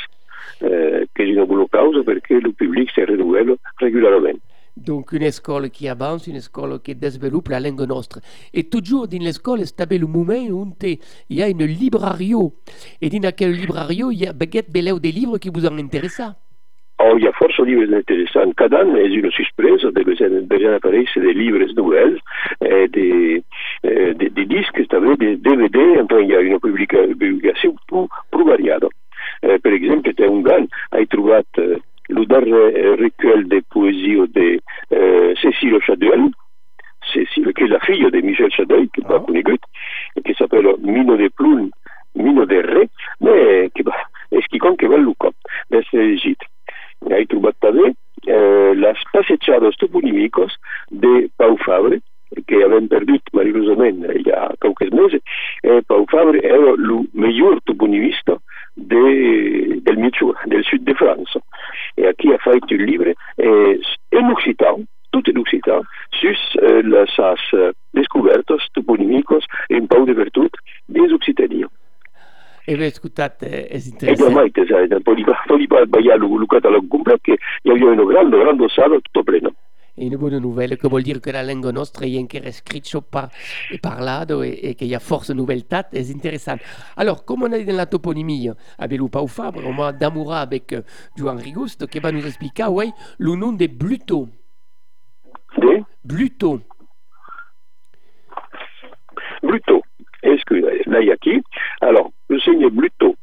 [0.60, 4.42] eh, che è una buona causa perché il pubblico si renouvelle regolarmente.
[4.76, 8.20] Donc une école qui avance, une école qui développe la langue nostra.
[8.52, 10.98] Et toujours dans l'école, c'est le moment où il
[11.30, 12.52] y a une librario.
[13.00, 16.24] Et dans quel librario, il y a des livres qui vous ont intéressé?
[16.98, 18.54] Oh, hi ha força llibres interessants.
[18.56, 22.22] Cada any és una sorpresa, deuen aparèixer de llibres nouvelles,
[22.64, 23.08] eh, de,
[23.82, 28.88] eh, de, de de DVD, enfin, hi ha una publica, publicació prou, prou variada.
[29.42, 31.76] Eh, per exemple, té un gran, he trobat eh,
[32.96, 34.48] recueil de poésie de
[34.90, 36.30] eh, Cécile Chadeuil,
[37.12, 39.26] Cécile, qui est la fille de Michel Chadeuil, qui n'est pas ah.
[39.26, 39.60] conegut,
[40.38, 41.68] s'appelle Mino de Plum,
[42.14, 42.88] Mino de Ré,
[43.20, 45.28] mais qui est qui compte que va Luca,
[45.70, 46.46] d'Est Egipte.
[47.04, 50.54] Hai trobat també eh, les passejades toponímicos
[50.90, 52.00] de Pau Fabre,
[52.48, 55.22] que avem perdut marilosament hi ha qualques mesos.
[55.62, 58.38] Eh, Pau Fabre era el millor toponimista
[58.76, 61.44] de, del Michoud, del sud de França.
[61.96, 63.78] E aquí ha fet un llibre eh,
[64.16, 65.86] en occitan, tot en occitan,
[66.18, 71.70] sus eh, les uh, descobertes toponímicos en Pau de Virtut des Occitanies.
[72.76, 74.60] E beh, scusate, è interessante.
[74.60, 74.96] E sai, di
[75.62, 79.54] il catalogo completo io avevo un grande, grande sala tutto pleno.
[79.94, 83.30] È una buona novella che vuol dire che la lingua nostra è anche scritta par,
[83.72, 86.64] e e, e che ha forse noveltà, è interessante.
[86.96, 90.78] Allora, come on a dit dans la toponymie, avec le Pau va d'amour avec
[91.14, 94.28] Joan Rigust, qui va nous expliquer, ouais, le nom de Bluto.
[96.04, 96.60] Bluto.
[99.42, 99.82] Bluto.
[100.22, 100.54] Est-ce que
[100.90, 101.40] là, il y a qui?
[101.80, 103.14] Alors, le signe Bluto.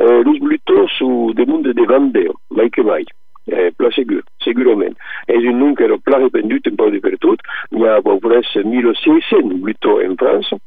[0.00, 3.04] Euh, los Bluto su de monde de Vandeo, mai que mai.
[3.46, 4.96] Eh, pla segur, segurament.
[5.28, 7.42] És un nom que era pla rependut en pau de virtut.
[7.76, 10.58] Hi ha près 1600 Bluto en França.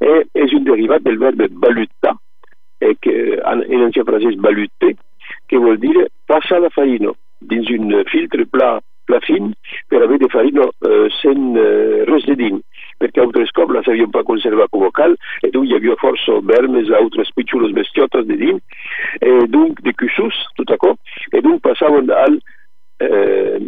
[0.00, 2.16] E és un derivat del verbe balutta,
[2.80, 4.94] e que en ancien francès balutter,
[5.48, 9.52] que vol dire passar la farina dins un filtre pla, pla fin
[9.88, 14.10] per haver de farina eh, sen eh, res de dins perché altres cops la sabíem
[14.10, 18.36] pas conservar com a cal, e donc hi havia força vermes, altres pitxules bestiotes de
[18.36, 18.60] dins,
[19.20, 20.98] et donc de cuixos, tout à cop,
[21.32, 22.38] et donc passaven al,
[23.00, 23.58] eh,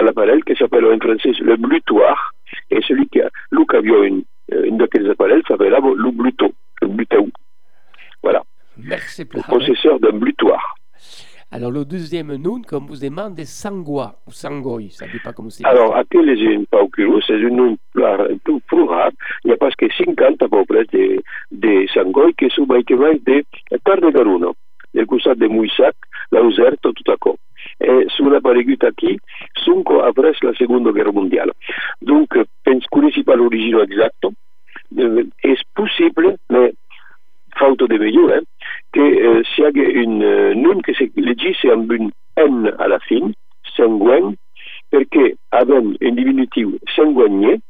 [0.00, 2.32] l'appareil qui s'appelle en français le blutoir,
[2.70, 6.52] et celui qui a, lui qui avait une, une d'aquests appareils s'appelait le bluto,
[6.82, 7.28] le bluteau.
[8.22, 8.42] Voilà.
[8.76, 10.74] Merci, le processeur d'un blutoir.
[11.52, 15.32] Alors, le deuxième nom, comme vous demande, est Sangua, ou Sangoy, ça ne dit pas
[15.32, 15.66] comment c'est.
[15.66, 19.10] Alors, aquel est un paucurus, c'est un nom plus, plus rare.
[19.44, 23.42] Il y a parce que 50 pobles de, de Sangoy que sont que va de
[23.84, 24.54] Tarde Garuno,
[24.94, 25.96] del costat de Muissac,
[26.30, 27.36] l'Auserto, tout à coup.
[27.80, 29.18] Et sur aparegut aquí,
[29.64, 31.50] cinco après la Segunda Guerra Mundial.
[32.06, 34.26] pas l'origine exacte.
[34.96, 36.72] Euh, est possible, mais
[37.56, 38.40] faute de meilleur,
[38.94, 42.98] hein, que euh, sia un euh, nom que se legisse amb un N à la
[43.00, 43.32] fin,
[43.76, 44.34] sanguin,
[44.90, 47.60] perché avem un diminutiu sanguagné,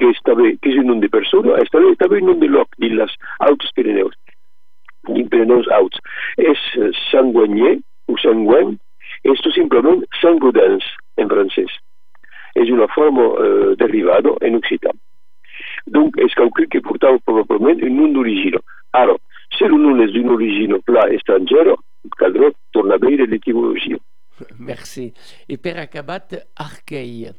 [0.00, 2.96] que, estava, que és un nom de persona, estava, estava un nom de lloc dins
[2.96, 3.12] les
[3.44, 4.16] Altos Pirineus,
[5.08, 6.00] dins Pirineus Alts.
[6.40, 6.64] És
[7.10, 7.76] sanguagné
[8.08, 8.78] o sanguin,
[9.28, 10.86] és tot simplement sangodens
[11.20, 11.72] en francès.
[12.56, 14.96] És una forma eh, derivada en occitan.
[15.86, 18.58] Donc, es calcul que portava probablement un nom d'origine.
[18.96, 19.14] Ara,
[19.60, 21.74] si el nom és d'una origine pla estrangera,
[22.16, 24.00] caldrà tornar a veure l'etimologia.
[24.56, 25.10] Merci.
[25.52, 26.32] Et per acabat,
[26.64, 27.34] Arqueil.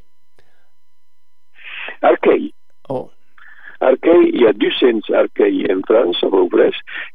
[2.05, 2.51] Arqueil.
[2.93, 3.09] Oh,
[3.81, 6.71] Arqueil, il y a 200 arqueils en France, à peu près,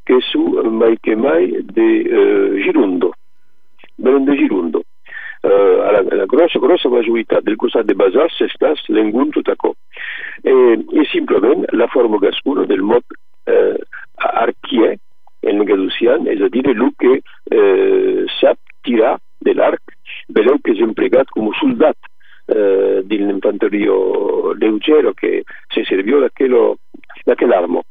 [0.07, 3.15] que sont mai que mai de euh, Girondo.
[3.99, 4.83] Venen de Girondo.
[5.45, 9.55] Uh, a la, la grossa, grossa majoritat del costat de Basar s'estàs l'engun tot a
[9.55, 9.77] cop.
[10.43, 13.05] Eh, I simplement la forma gascuna del mot
[13.47, 13.77] eh,
[14.33, 14.97] arquier
[15.47, 19.17] en gaducian, és a dir, el que eh, sap tirar
[19.47, 19.95] de l'arc,
[20.35, 21.97] vedeu que és emplegat com a soldat
[22.49, 23.95] eh, de l'infanteria
[24.59, 25.43] leggero che
[25.75, 26.79] si serviò d'aquello,
[27.27, 27.85] d'aquell'armo.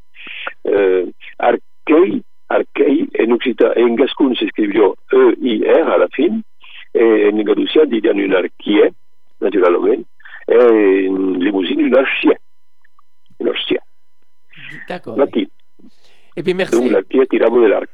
[0.64, 1.06] Eh,
[1.38, 6.42] Archei, Archei en, Occita, en Gascon si scrivió E-I-R alla fin,
[6.96, 8.92] e in Gadusia diran un archier,
[9.40, 10.06] naturalment,
[10.48, 12.40] e in limousine un archier.
[13.40, 13.82] Un archier.
[14.88, 15.18] d'accord.
[15.18, 15.48] Latin.
[16.35, 16.78] Eh bien, merci.
[16.78, 17.90] Donc de l'arc.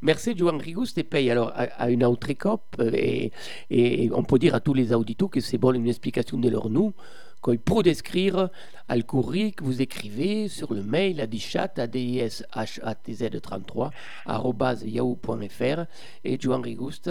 [0.00, 3.32] Merci Joan Rigous te paye alors à, à une autre cop et,
[3.68, 6.70] et on peut dire à tous les auditeurs que c'est bon une explication de leur
[6.70, 6.94] nom
[7.40, 8.48] qu'on peut décrire
[8.88, 13.90] le courrier que vous écrivez sur le mail à dichat à dishatz33
[14.26, 15.86] arobase yahoo.fr
[16.24, 17.02] et Joan Rigous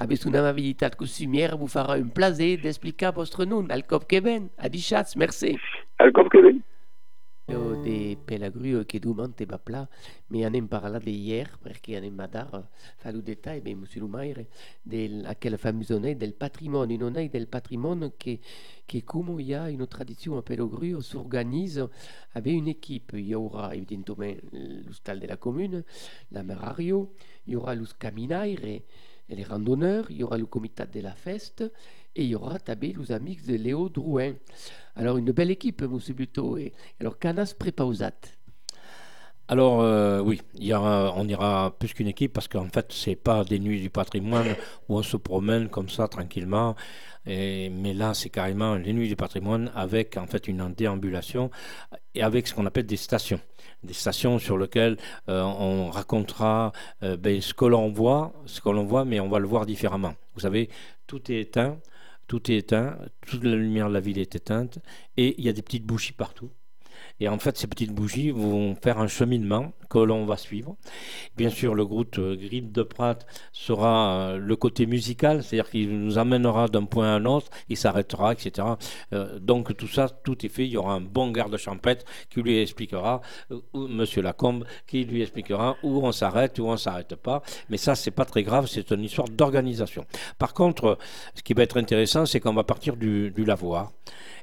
[0.00, 4.68] avec son amabilité coutumière vous fera un plaisir d'expliquer votre nom al cop Kevin à
[4.68, 5.56] dichat merci.
[6.00, 6.28] Al cop
[7.46, 7.62] que ven.
[7.62, 9.88] Io de Pelagru che domande va pla,
[10.28, 14.48] mi anem parlat de hier, perché anem a dar fa lo detall, ben monsieur Lumaire,
[14.82, 18.40] del aquella famosa onei del patrimonio, une onei del patrimonio che,
[18.86, 21.88] che come il y a une tradition a Pelagru, s'organise
[22.32, 23.12] avec une équipe.
[23.14, 25.84] Il y aura évidemment l'hostal de la commune,
[26.30, 27.12] la merario,
[27.46, 28.82] il y aura los caminaires
[29.28, 31.72] les randonneurs, il y aura le comité de la feste,
[32.16, 34.34] et il y aura tabé les amis de Léo Drouin.
[34.96, 36.56] Alors, une belle équipe, monsieur Buteau.
[36.58, 38.12] Et alors, Canas prépausat.
[39.48, 43.16] Alors euh, oui, il y aura- on ira plus qu'une équipe parce qu'en fait c'est
[43.16, 44.46] pas des nuits du patrimoine
[44.88, 46.74] où on se promène comme ça tranquillement.
[47.26, 51.50] Et- mais là c'est carrément les nuits du patrimoine avec en fait une déambulation
[52.14, 53.40] et avec ce qu'on appelle des stations,
[53.82, 54.96] des stations sur lesquelles
[55.28, 59.28] euh, on racontera euh, ben, ce que l'on voit, ce que l'on voit, mais on
[59.28, 60.14] va le voir différemment.
[60.34, 60.70] Vous savez,
[61.06, 61.78] tout est éteint,
[62.32, 64.78] tout est éteint, toute la lumière de la ville est éteinte
[65.18, 66.50] et il y a des petites bougies partout.
[67.20, 70.76] Et en fait, ces petites bougies vont faire un cheminement que l'on va suivre.
[71.36, 73.18] Bien sûr, le groupe euh, Grip de Prat
[73.52, 77.76] sera euh, le côté musical, c'est-à-dire qu'il nous amènera d'un point à un autre, il
[77.76, 78.66] s'arrêtera, etc.
[79.12, 80.64] Euh, donc tout ça, tout est fait.
[80.66, 83.20] Il y aura un bon garde champêtre qui lui expliquera,
[83.72, 87.42] ou Monsieur Lacombe, qui lui expliquera où on s'arrête, où on s'arrête pas.
[87.68, 90.06] Mais ça, c'est pas très grave, c'est une histoire d'organisation.
[90.38, 90.98] Par contre,
[91.34, 93.92] ce qui va être intéressant, c'est qu'on va partir du, du lavoir.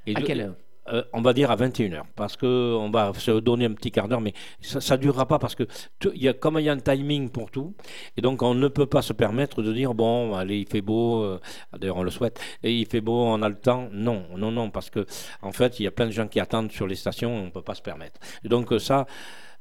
[0.06, 0.56] Et À de- quelle heure?
[0.92, 4.22] Euh, on va dire à 21h, parce qu'on va se donner un petit quart d'heure,
[4.22, 5.64] mais ça ne durera pas, parce que
[6.00, 7.74] tout- y a, comme il y a un timing pour tout,
[8.18, 11.24] et donc on ne peut pas se permettre de dire, bon, allez, il fait beau,
[11.24, 11.40] euh,
[11.78, 13.88] d'ailleurs on le souhaite, et il fait beau, on a le temps.
[13.92, 15.06] Non, non, non, parce que
[15.42, 17.50] en fait, il y a plein de gens qui attendent sur les stations, on ne
[17.50, 18.20] peut pas se permettre.
[18.44, 19.06] Et donc euh, ça,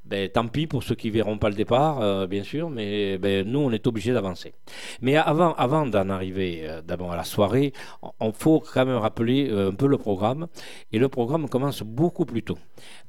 [0.09, 3.47] ben, tant pis pour ceux qui verront pas le départ, euh, bien sûr, mais ben,
[3.47, 4.55] nous, on est obligés d'avancer.
[5.03, 9.49] Mais avant, d'en arriver euh, d'abord à la soirée, on- on faut quand même rappeler
[9.51, 10.47] euh, un peu le programme.
[10.93, 12.59] Et le programme commence beaucoup plus tôt.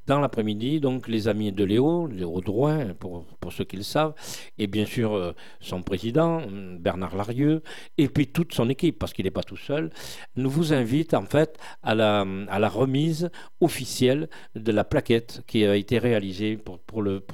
[0.07, 4.13] Dans l'après-midi, donc les amis de Léo, Léo Drouin, pour, pour ceux qui le savent,
[4.57, 6.41] et bien sûr euh, son président,
[6.79, 7.61] Bernard Larieux,
[7.97, 9.91] et puis toute son équipe, parce qu'il n'est pas tout seul,
[10.35, 13.29] nous vous invite en fait à la, remise
[13.61, 16.79] officielle de la plaquette qui a été réalisée pour,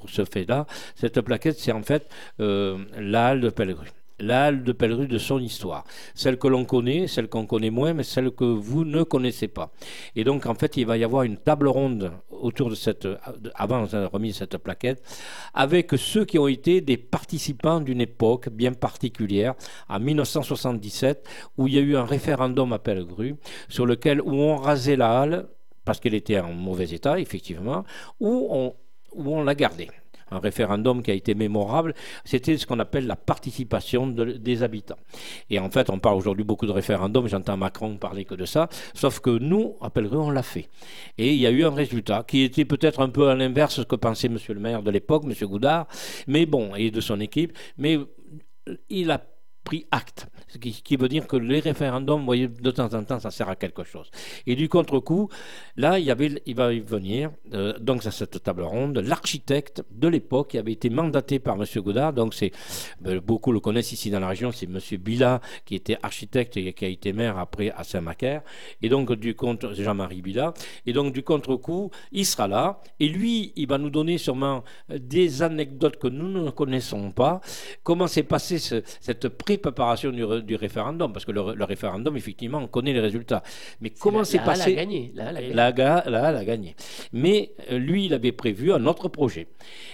[0.07, 0.65] ce fait-là.
[0.95, 2.09] Cette plaquette, c'est en fait
[2.39, 3.87] euh, la halle de Pellegru.
[4.19, 5.83] La halle de Pellegru de son histoire.
[6.13, 9.71] Celle que l'on connaît, celle qu'on connaît moins, mais celle que vous ne connaissez pas.
[10.15, 13.07] Et donc, en fait, il va y avoir une table ronde autour de cette,
[13.55, 15.03] avant la remise cette plaquette,
[15.53, 19.55] avec ceux qui ont été des participants d'une époque bien particulière,
[19.89, 23.35] en 1977, où il y a eu un référendum à Pellegru,
[23.67, 25.47] sur lequel, où on rasait la halle,
[25.83, 27.83] parce qu'elle était en mauvais état, effectivement,
[28.19, 28.75] où on,
[29.13, 29.89] où on l'a gardée.
[30.31, 34.97] Un référendum qui a été mémorable, c'était ce qu'on appelle la participation de- des habitants.
[35.49, 38.69] Et en fait, on parle aujourd'hui beaucoup de référendum, j'entends Macron parler que de ça,
[38.93, 40.69] sauf que nous, à Pellegrin, on l'a fait.
[41.17, 43.83] Et il y a eu un résultat qui était peut-être un peu à l'inverse de
[43.83, 45.87] ce que pensait monsieur le maire de l'époque, monsieur Goudard,
[46.27, 47.99] mais bon, et de son équipe, mais
[48.89, 49.21] il a
[49.65, 53.19] pris acte, ce qui, veut dire que les référendums, vous voyez, de temps en temps,
[53.19, 54.09] ça sert à quelque chose.
[54.47, 55.27] Et du contre-coup,
[55.75, 60.07] là, il, y avait, il va venir, euh, donc à cette table ronde, l'architecte de
[60.07, 61.65] l'époque qui avait été mandaté par M.
[61.81, 62.51] Godard, donc c'est,
[63.01, 64.79] ben, beaucoup le connaissent ici dans la région, c'est M.
[64.99, 68.43] Bila, qui était architecte et qui a été maire après à Saint-Macaire,
[68.83, 70.53] et donc du contre, Jean-Marie Bila,
[70.85, 75.41] et donc du contre-coup, il sera là, et lui, il va nous donner sûrement des
[75.41, 77.41] anecdotes que nous ne connaissons pas,
[77.83, 79.54] comment s'est passée ce- cette pré-préparation
[80.23, 83.43] ré- du référendum, parce que le, le référendum, effectivement, on connaît les résultats.
[83.81, 85.13] Mais comment là, passé Elle a gagné.
[85.17, 85.53] A gagné.
[85.53, 86.75] la, ga- là, elle a gagné.
[87.13, 89.47] Mais euh, lui, il avait prévu un autre projet.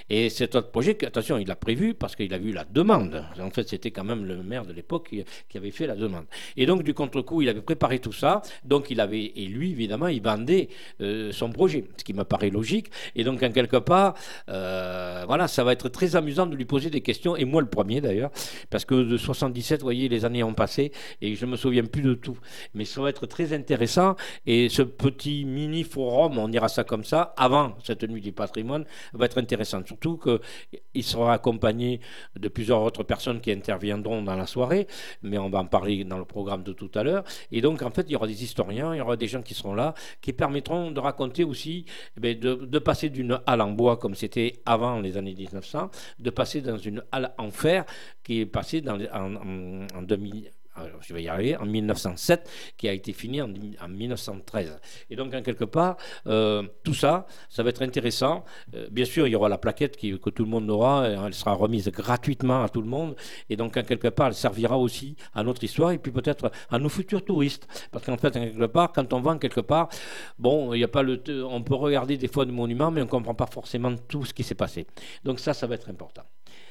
[0.10, 3.24] Et cet autre projet, attention, il l'a prévu parce qu'il a vu la demande.
[3.40, 6.26] En fait, c'était quand même le maire de l'époque qui, qui avait fait la demande.
[6.58, 8.42] Et donc, du contre-coup, il avait préparé tout ça.
[8.66, 10.68] Donc, il avait, et lui, évidemment, il vendait
[11.02, 12.88] euh, son projet, ce qui me paraît logique.
[13.16, 14.16] Et donc, en quelque part,
[14.50, 17.70] euh, voilà, ça va être très amusant de lui poser des questions, et moi le
[17.70, 18.32] premier d'ailleurs,
[18.70, 19.18] parce que de
[19.52, 20.92] 77, vous voyez, les années ont passé,
[21.22, 22.38] et je me souviens plus de tout.
[22.74, 27.04] Mais ça va être très intéressant, et ce petit mini forum, on dira ça comme
[27.04, 29.82] ça, avant cette nuit du patrimoine, va être intéressant.
[29.86, 32.00] Surtout qu'il sera accompagné
[32.40, 34.88] de plusieurs autres personnes qui interviendront dans la soirée,
[35.22, 37.24] mais on va en parler dans le programme de tout à l'heure.
[37.52, 39.54] Et donc, en fait, il y aura des historiens, il y aura des gens qui
[39.54, 41.86] seront là, qui permettront de raconter aussi,
[42.18, 46.30] eh bien, de, passer d'une halle en bois, comme c'était avant les années 1900, de
[46.30, 47.86] passer dans une halle en fer,
[48.24, 52.50] qui est passée dans en, en, en 2000 alors, je vais y arriver, en 1907,
[52.78, 54.80] qui a été fini en, en 1913.
[55.10, 58.46] Et donc, en quelque part, euh, tout ça, ça va être intéressant.
[58.74, 61.34] Euh, bien sûr, il y aura la plaquette que tout le monde aura, et elle
[61.34, 63.16] sera remise gratuitement à tout le monde.
[63.50, 66.80] Et donc, en quelque part, elle servira aussi à notre histoire et puis peut-être à
[66.80, 67.68] nos futurs touristes.
[67.92, 69.90] Parce qu'en fait, en quelque part, quand on vend quelque part,
[70.40, 73.36] bon, a pas le, on peut regarder des fois des monuments, mais on ne comprend
[73.36, 74.88] pas forcément tout ce qui s'est passé.
[75.26, 76.24] Donc, ça, ça va être important.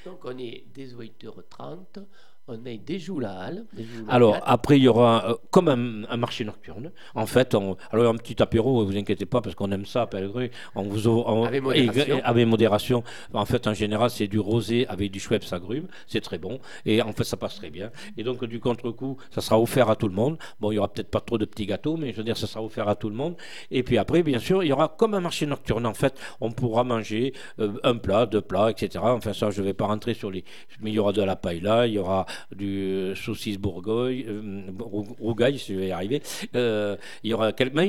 [0.05, 2.07] Donc on est dès 8h30,
[2.49, 3.64] on est Joulal.
[3.72, 4.45] dès Joulal Alors, 4.
[4.49, 6.91] après, il y aura euh, comme un, un marché nocturne.
[7.14, 10.49] En fait, on, alors un petit apéro, vous inquiétez pas, parce qu'on aime ça, Pellegrin.
[10.74, 12.03] On vous on- Avec modération.
[12.16, 13.05] et- et- avec modération.
[13.32, 15.86] En fait, en général, c'est du rosé avec du Schweppes agrumes.
[16.09, 16.59] C'est très bon.
[16.86, 17.91] Et en fait, ça passe très bien.
[18.16, 20.36] Et donc, du contre-coup, ça sera offert à tout le monde.
[20.59, 22.49] Bon, il y aura peut-être pas trop de petits gâteaux, mais je veux dire, ça
[22.49, 23.36] sera offert à tout le monde.
[23.70, 25.86] Et puis après, bien sûr, il y aura comme un marché nocturne.
[25.86, 29.05] En fait, on pourra manger euh, un plat, deux plats, etc.
[29.05, 30.43] Enfin, ça, je vais pas rentrer sur les.
[30.80, 34.62] Mais il y aura de la paella, il y aura du euh, saucisse bourgogne, euh,
[34.78, 36.22] rou- rougail, si je vais y arriver.
[36.55, 37.34] Euh, il y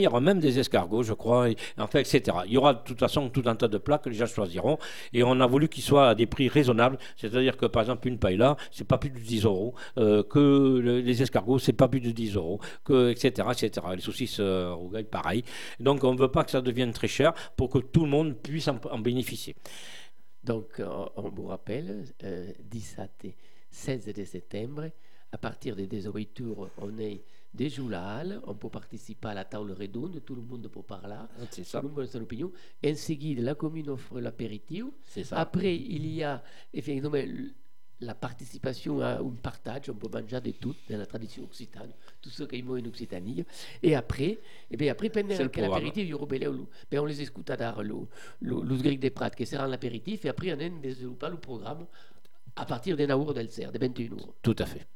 [0.07, 1.47] aura même des escargots, je crois.
[1.77, 2.37] enfin, etc.
[2.45, 4.77] Il y aura de toute façon tout un tas de plats que les gens choisiront.
[5.13, 6.97] Et on a voulu qu'ils soient à des prix raisonnables.
[7.17, 9.73] C'est-à-dire que par exemple, une paella, c'est pas plus de 10 euros.
[9.95, 12.59] que le- les escargots, c'est pas plus de 10 euros.
[12.83, 13.87] Que, etc., etc.
[13.95, 14.75] Les saucisses euh,
[15.09, 15.43] pareil.
[15.79, 18.35] Donc on ne veut pas que ça devienne très cher pour que tout le monde
[18.35, 19.55] puisse en, bénéficier.
[20.43, 20.81] Donc,
[21.17, 23.35] on vous rappelle, euh, 17 et
[23.71, 24.89] 16 de septembre,
[25.31, 29.71] à partir des 18 heures, on est dès Joulal, on peut participer à la table
[29.71, 31.15] redonde, tout le monde peut parler,
[31.79, 32.51] tout le monde a son opinion.
[32.85, 34.85] Ensuite, la commune offre l'apéritif.
[35.23, 35.37] Ça.
[35.37, 36.43] Après, il y a
[36.73, 37.17] effectivement
[38.03, 42.29] la participation à un partage, on peut manger de tout dans la tradition occitane, tout
[42.31, 43.45] ce qui est en Occitanie.
[43.83, 44.39] Et après,
[44.71, 45.35] et bien après, pendant
[45.75, 47.93] l'apéritif, il y aura belé ou- ben, on les écoute à dar, le,
[48.41, 51.85] le, le grec des prates, qui sera l'apéritif, et après, on a développé le programme
[52.55, 54.33] à partir des Naour del Cer, des 21 heures.
[54.41, 54.87] Tout à fait.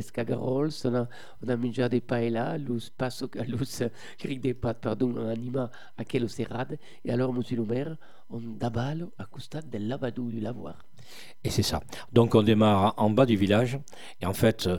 [0.00, 1.08] eh, des cagarols, on a,
[1.42, 3.82] on a menjar des paella, lus passo, lus
[4.18, 7.96] cric des pâtes, pardon, on anima aquello serrade, et alors, monsieur le maire,
[8.30, 10.84] on dabalo à costat del lavadou du lavoir.
[11.42, 11.80] Et c'est ça.
[12.12, 13.78] Donc on démarre en bas du village
[14.20, 14.78] et en fait euh,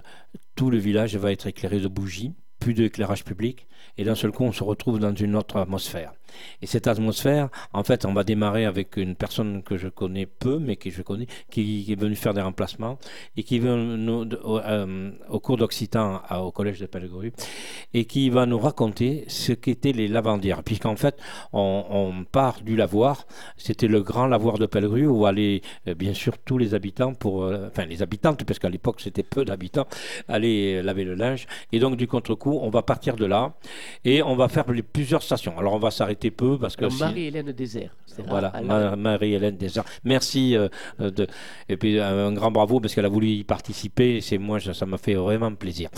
[0.56, 3.68] tout le village va être éclairé de bougies, plus d'éclairage public
[3.98, 6.14] et d'un seul coup on se retrouve dans une autre atmosphère.
[6.62, 10.60] Et cette atmosphère, en fait, on va démarrer avec une personne que je connais peu,
[10.60, 12.98] mais que je connais, qui est venue faire des remplacements
[13.38, 17.34] et qui vient nous, euh, au cours d'Occitan au collège de Pellegru
[17.94, 20.64] et qui va nous raconter ce qu'étaient les lavandières.
[20.64, 21.18] Puisqu'en fait,
[21.54, 23.26] on, part du lavoir,
[23.58, 27.68] c'était le grand lavoir de Pellegru où allaient euh, bien sûr tous les habitants, euh,
[27.68, 29.88] enfin les habitantes, parce qu'à l'époque c'était peu d'habitants,
[30.28, 31.48] aller laver le linge.
[31.72, 33.54] Et donc du contre-coup, on va partir de là
[34.06, 35.58] et on va faire plusieurs stations.
[35.58, 37.96] Alors on va s'arrêter peu parce que Marie-Hélène Désert.
[38.28, 39.86] voilà, la- Marie-Hélène Desarts.
[40.04, 40.56] Merci.
[40.56, 40.68] euh,
[41.00, 41.26] euh, de,
[41.70, 44.22] et puis un, un grand bravo parce qu'elle a voulu y participer.
[44.22, 45.90] C'est moi, ça m'a fait vraiment plaisir.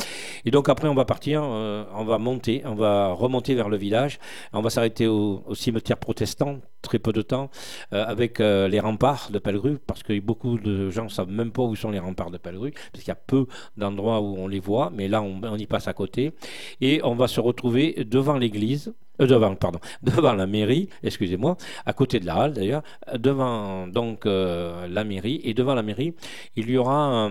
[0.46, 3.78] Et donc après, on va partir, euh, on va monter, on va remonter vers le
[3.78, 4.20] village.
[4.54, 7.50] On va s'arrêter au, au cimetière protestant, très peu de temps,
[7.94, 11.52] euh, avec euh, les remparts de Pellegru, parce que beaucoup de gens ne savent même
[11.52, 13.48] pas où sont les remparts de Pellegru, parce qu'il y a peu
[13.78, 16.34] d'endroits où on les voit, mais là, on, on y passe à côté.
[16.82, 21.94] Et on va se retrouver devant l'église, euh, devant, pardon, devant la mairie, excusez-moi, à
[21.94, 25.42] côté de la halle d'ailleurs, euh, devant donc euh, la mairie.
[25.44, 26.14] Et devant la mairie,
[26.56, 27.30] il y aura,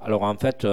[0.00, 0.66] alors en fait,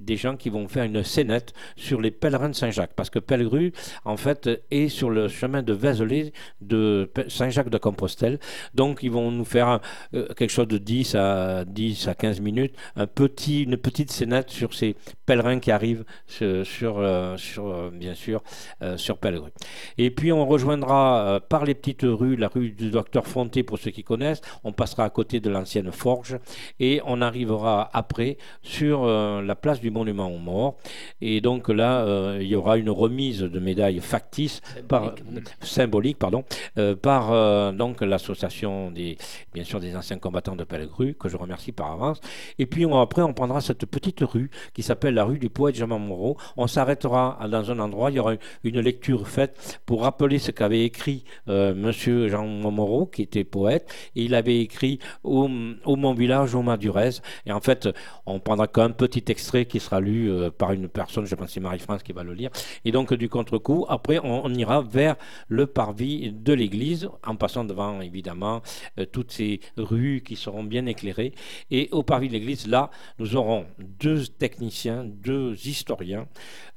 [0.00, 3.72] des gens qui vont faire une scénette sur les pèlerins de Saint-Jacques, parce que Pellegru,
[4.04, 8.38] en fait, est sur le chemin de Vézelay de Saint-Jacques de Compostelle.
[8.74, 9.80] Donc, ils vont nous faire
[10.14, 14.50] euh, quelque chose de 10 à 10 à 15 minutes, un petit, une petite scénette
[14.50, 14.96] sur ces
[15.26, 18.42] pèlerins qui arrivent sur, sur, euh, sur, euh, bien sûr,
[18.82, 19.50] euh, sur Pellegru.
[19.98, 23.78] Et puis on rejoindra euh, par les petites rues, la rue du docteur Fonté pour
[23.78, 26.38] ceux qui connaissent, on passera à côté de l'ancienne forge
[26.78, 30.76] et on arrivera après sur euh, la place du monument aux morts.
[31.20, 35.14] Et donc là, euh, il y aura une remise de médailles factices par,
[35.60, 36.18] Symbolique.
[36.18, 36.44] pardon,
[36.78, 39.16] euh, par euh, donc l'association des
[39.52, 42.20] bien sûr des anciens combattants de Pellegru que je remercie par avance.
[42.58, 45.74] Et puis on- après on prendra cette petite rue qui s'appelle la rue du poète
[45.76, 46.36] Jean Moreau.
[46.56, 48.34] On s'arrêtera dans un endroit, il y aura
[48.64, 54.22] une lecture faite pour rappeler ce qu'avait écrit Monsieur Jean Moreau qui était poète et
[54.24, 55.48] il avait écrit au,
[55.84, 57.10] au mon village au Madurez.
[57.46, 57.88] Et en fait
[58.26, 61.60] on prendra qu'un petit extrait qui sera lu euh, par une personne, je pense c'est
[61.60, 62.50] Marie-France qui va le lire.
[62.84, 65.16] Et donc du contre-coup, après on, on ira vers
[65.48, 68.62] le parvis de l'église, en passant devant évidemment
[68.98, 71.32] euh, toutes ces rues qui seront bien éclairées.
[71.70, 76.26] Et au parvis de l'église, là, nous aurons deux techniciens, deux historiens,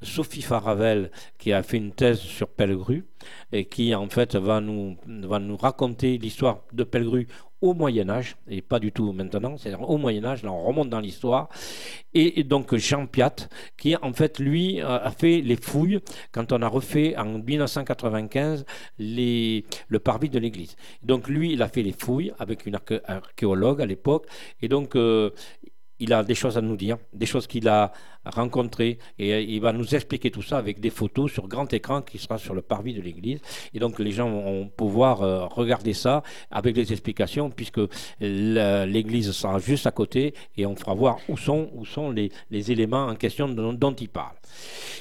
[0.02, 3.04] Sophie Faravel qui a fait une thèse sur Pellegru
[3.52, 7.26] et qui en fait va nous, va nous raconter l'histoire de Pellegru
[7.64, 10.90] au Moyen Âge, et pas du tout maintenant, c'est-à-dire au Moyen Âge, là on remonte
[10.90, 11.48] dans l'histoire,
[12.12, 13.34] et, donc Jean Piat,
[13.78, 16.00] qui en fait lui a a fait les fouilles
[16.30, 18.64] quand on a refait en 1995
[18.98, 20.76] les, le parvis de l'église.
[21.02, 24.26] Donc lui, il a fait les fouilles avec une arché- archéologue à l'époque,
[24.60, 25.30] et donc euh,
[26.00, 27.92] il a des choses à nous dire, des choses qu'il a
[28.24, 32.02] rencontrées, et euh, il va nous expliquer tout ça avec des photos sur grand écran
[32.02, 33.40] qui sera sur le parvis de l'église.
[33.74, 37.80] Et donc les gens vont pouvoir euh, regarder ça avec des explications, puisque
[38.20, 42.30] la- l'église sera juste à côté, et on fera voir où sont, où sont les,
[42.50, 44.36] éléments en question dont il parle.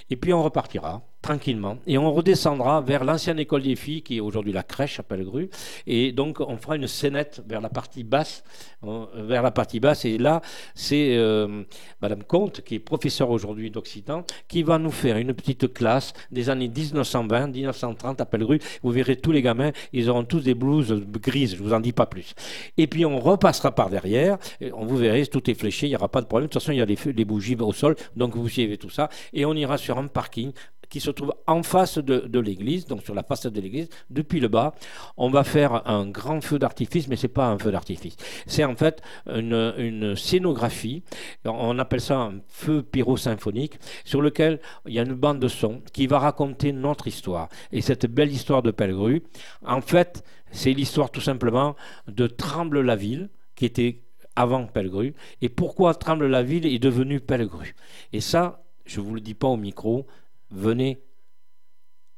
[0.09, 1.77] Et puis on repartira tranquillement.
[1.87, 5.49] Et on redescendra vers l'ancienne école des filles qui est aujourd'hui la crèche à Pellegru
[5.87, 8.43] et donc on fera une scénette vers la partie basse
[8.83, 10.03] euh, vers la partie basse.
[10.05, 10.41] Et là
[10.75, 11.63] c'est euh,
[12.01, 16.49] Madame Comte qui est professeure aujourd'hui d'Occitan qui va nous faire une petite classe des
[16.49, 20.93] années 1920 1930 à Pellegru vous verrez tous les gamins ils auront tous des blouses
[21.21, 22.33] grises je vous en dis pas plus.
[22.77, 24.37] Et puis on repassera par derrière
[24.73, 26.47] on vous verrez tout est fléché il n'y aura pas de problème.
[26.47, 28.89] De toute façon il y a les les bougies au sol donc vous suivez tout
[28.89, 29.07] ça.
[29.31, 30.51] Et on ira sur un parking
[30.93, 34.47] qui se trouve en face de, l'église, donc sur la façade de l'église, depuis le
[34.47, 34.75] bas.
[35.17, 38.15] On va faire un grand feu d'artifice, mais c'est pas un feu d'artifice.
[38.45, 41.01] C'est en fait une, une scénographie,
[41.45, 45.81] on appelle ça un feu pyro-symphonique, sur lequel il y a une bande de son
[45.93, 47.49] qui va raconter notre histoire.
[47.71, 49.23] Et cette belle histoire de Pellegru,
[49.65, 51.75] en fait, c'est l'histoire tout simplement
[52.07, 54.03] de Tremble-la-Ville, qui était
[54.35, 57.73] avant Pellegru, et pourquoi Tremble-la-Ville est devenue Pellegru?
[58.11, 60.05] Et ça, je ne vous le dis pas au micro,
[60.53, 61.03] venez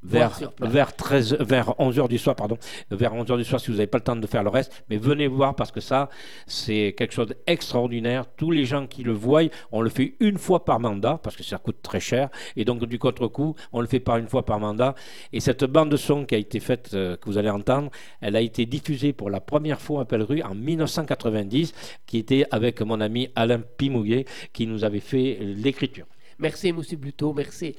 [0.06, 2.58] vers, vers, 13, vers 11h du soir, pardon,
[2.92, 4.98] vers 11h du soir si vous n'avez pas le temps de faire le reste, mais
[4.98, 6.10] venez voir parce que ça,
[6.46, 8.26] c'est quelque chose d'extraordinaire.
[8.38, 11.44] Tous les gens qui le voient, on le fait une fois par mandat parce que
[11.44, 14.60] ça coûte très cher et donc du contre-coup, on le fait par une fois par
[14.60, 14.96] mandat.
[15.34, 17.90] Et cette bande de son qui a été faite, euh, que vous allez entendre,
[18.22, 21.74] elle a été diffusée pour la première fois à Pellerue en 1990,
[22.06, 26.06] qui était avec mon ami Alain Pimouillet qui nous avait fait l'écriture.
[26.38, 27.34] Merci, Monsieur Bluto.
[27.34, 27.76] Merci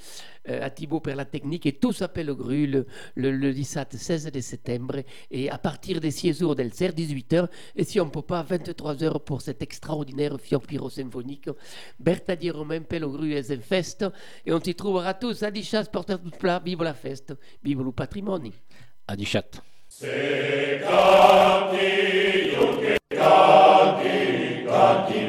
[0.49, 1.67] euh, à Thibaut pour la technique.
[1.67, 5.03] Et tout s'appelle Gru le, le, le 17 16 de septembre.
[5.31, 7.49] Et à partir des 6 jours del CER, 18h.
[7.75, 11.51] Et si on ne peut pas, 23h pour cet extraordinaire fiampiro symphonique.
[11.99, 14.07] Berta di Romain Pellegru es en fest.
[14.45, 16.61] Et on s'y trouvera tous à Dichas, porter tout plat.
[16.65, 17.35] Vive la fête.
[17.63, 18.51] Vive le patrimoine.
[19.07, 19.45] À Dichat.
[20.79, 22.51] Canti,
[23.11, 25.21] canti, canti,